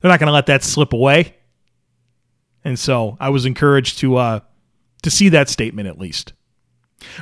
They're 0.00 0.10
not 0.10 0.18
going 0.18 0.28
to 0.28 0.32
let 0.32 0.46
that 0.46 0.64
slip 0.64 0.92
away. 0.92 1.36
And 2.64 2.78
so 2.78 3.16
I 3.20 3.28
was 3.30 3.46
encouraged 3.46 3.98
to 3.98 4.16
uh, 4.16 4.40
to 5.02 5.10
see 5.10 5.28
that 5.30 5.48
statement 5.48 5.88
at 5.88 5.98
least. 5.98 6.32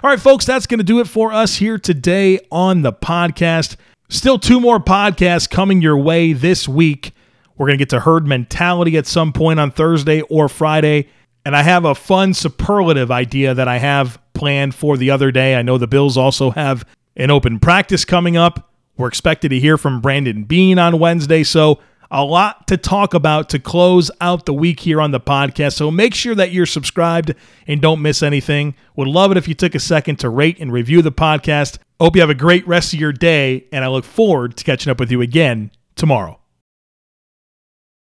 All 0.02 0.10
right, 0.10 0.20
folks, 0.20 0.44
that's 0.44 0.66
going 0.66 0.78
to 0.78 0.84
do 0.84 1.00
it 1.00 1.08
for 1.08 1.32
us 1.32 1.56
here 1.56 1.78
today 1.78 2.38
on 2.50 2.82
the 2.82 2.92
podcast. 2.92 3.76
Still 4.10 4.38
two 4.38 4.60
more 4.60 4.78
podcasts 4.78 5.48
coming 5.48 5.80
your 5.80 5.96
way 5.96 6.34
this 6.34 6.68
week. 6.68 7.12
We're 7.60 7.66
going 7.66 7.76
to 7.76 7.82
get 7.82 7.90
to 7.90 8.00
herd 8.00 8.26
mentality 8.26 8.96
at 8.96 9.06
some 9.06 9.34
point 9.34 9.60
on 9.60 9.70
Thursday 9.70 10.22
or 10.22 10.48
Friday. 10.48 11.08
And 11.44 11.54
I 11.54 11.62
have 11.62 11.84
a 11.84 11.94
fun 11.94 12.32
superlative 12.32 13.10
idea 13.10 13.52
that 13.52 13.68
I 13.68 13.76
have 13.76 14.18
planned 14.32 14.74
for 14.74 14.96
the 14.96 15.10
other 15.10 15.30
day. 15.30 15.54
I 15.54 15.60
know 15.60 15.76
the 15.76 15.86
Bills 15.86 16.16
also 16.16 16.52
have 16.52 16.86
an 17.16 17.30
open 17.30 17.58
practice 17.58 18.06
coming 18.06 18.34
up. 18.38 18.72
We're 18.96 19.08
expected 19.08 19.50
to 19.50 19.60
hear 19.60 19.76
from 19.76 20.00
Brandon 20.00 20.44
Beane 20.44 20.78
on 20.78 20.98
Wednesday. 20.98 21.42
So, 21.42 21.80
a 22.10 22.24
lot 22.24 22.66
to 22.68 22.78
talk 22.78 23.12
about 23.12 23.50
to 23.50 23.58
close 23.58 24.10
out 24.22 24.46
the 24.46 24.54
week 24.54 24.80
here 24.80 24.98
on 24.98 25.10
the 25.10 25.20
podcast. 25.20 25.74
So, 25.74 25.90
make 25.90 26.14
sure 26.14 26.34
that 26.34 26.52
you're 26.52 26.64
subscribed 26.64 27.34
and 27.66 27.82
don't 27.82 28.00
miss 28.00 28.22
anything. 28.22 28.74
Would 28.96 29.08
love 29.08 29.32
it 29.32 29.36
if 29.36 29.46
you 29.46 29.54
took 29.54 29.74
a 29.74 29.80
second 29.80 30.18
to 30.20 30.30
rate 30.30 30.58
and 30.60 30.72
review 30.72 31.02
the 31.02 31.12
podcast. 31.12 31.76
Hope 32.00 32.16
you 32.16 32.22
have 32.22 32.30
a 32.30 32.34
great 32.34 32.66
rest 32.66 32.94
of 32.94 33.00
your 33.00 33.12
day, 33.12 33.66
and 33.70 33.84
I 33.84 33.88
look 33.88 34.06
forward 34.06 34.56
to 34.56 34.64
catching 34.64 34.90
up 34.90 34.98
with 34.98 35.10
you 35.10 35.20
again 35.20 35.72
tomorrow. 35.94 36.39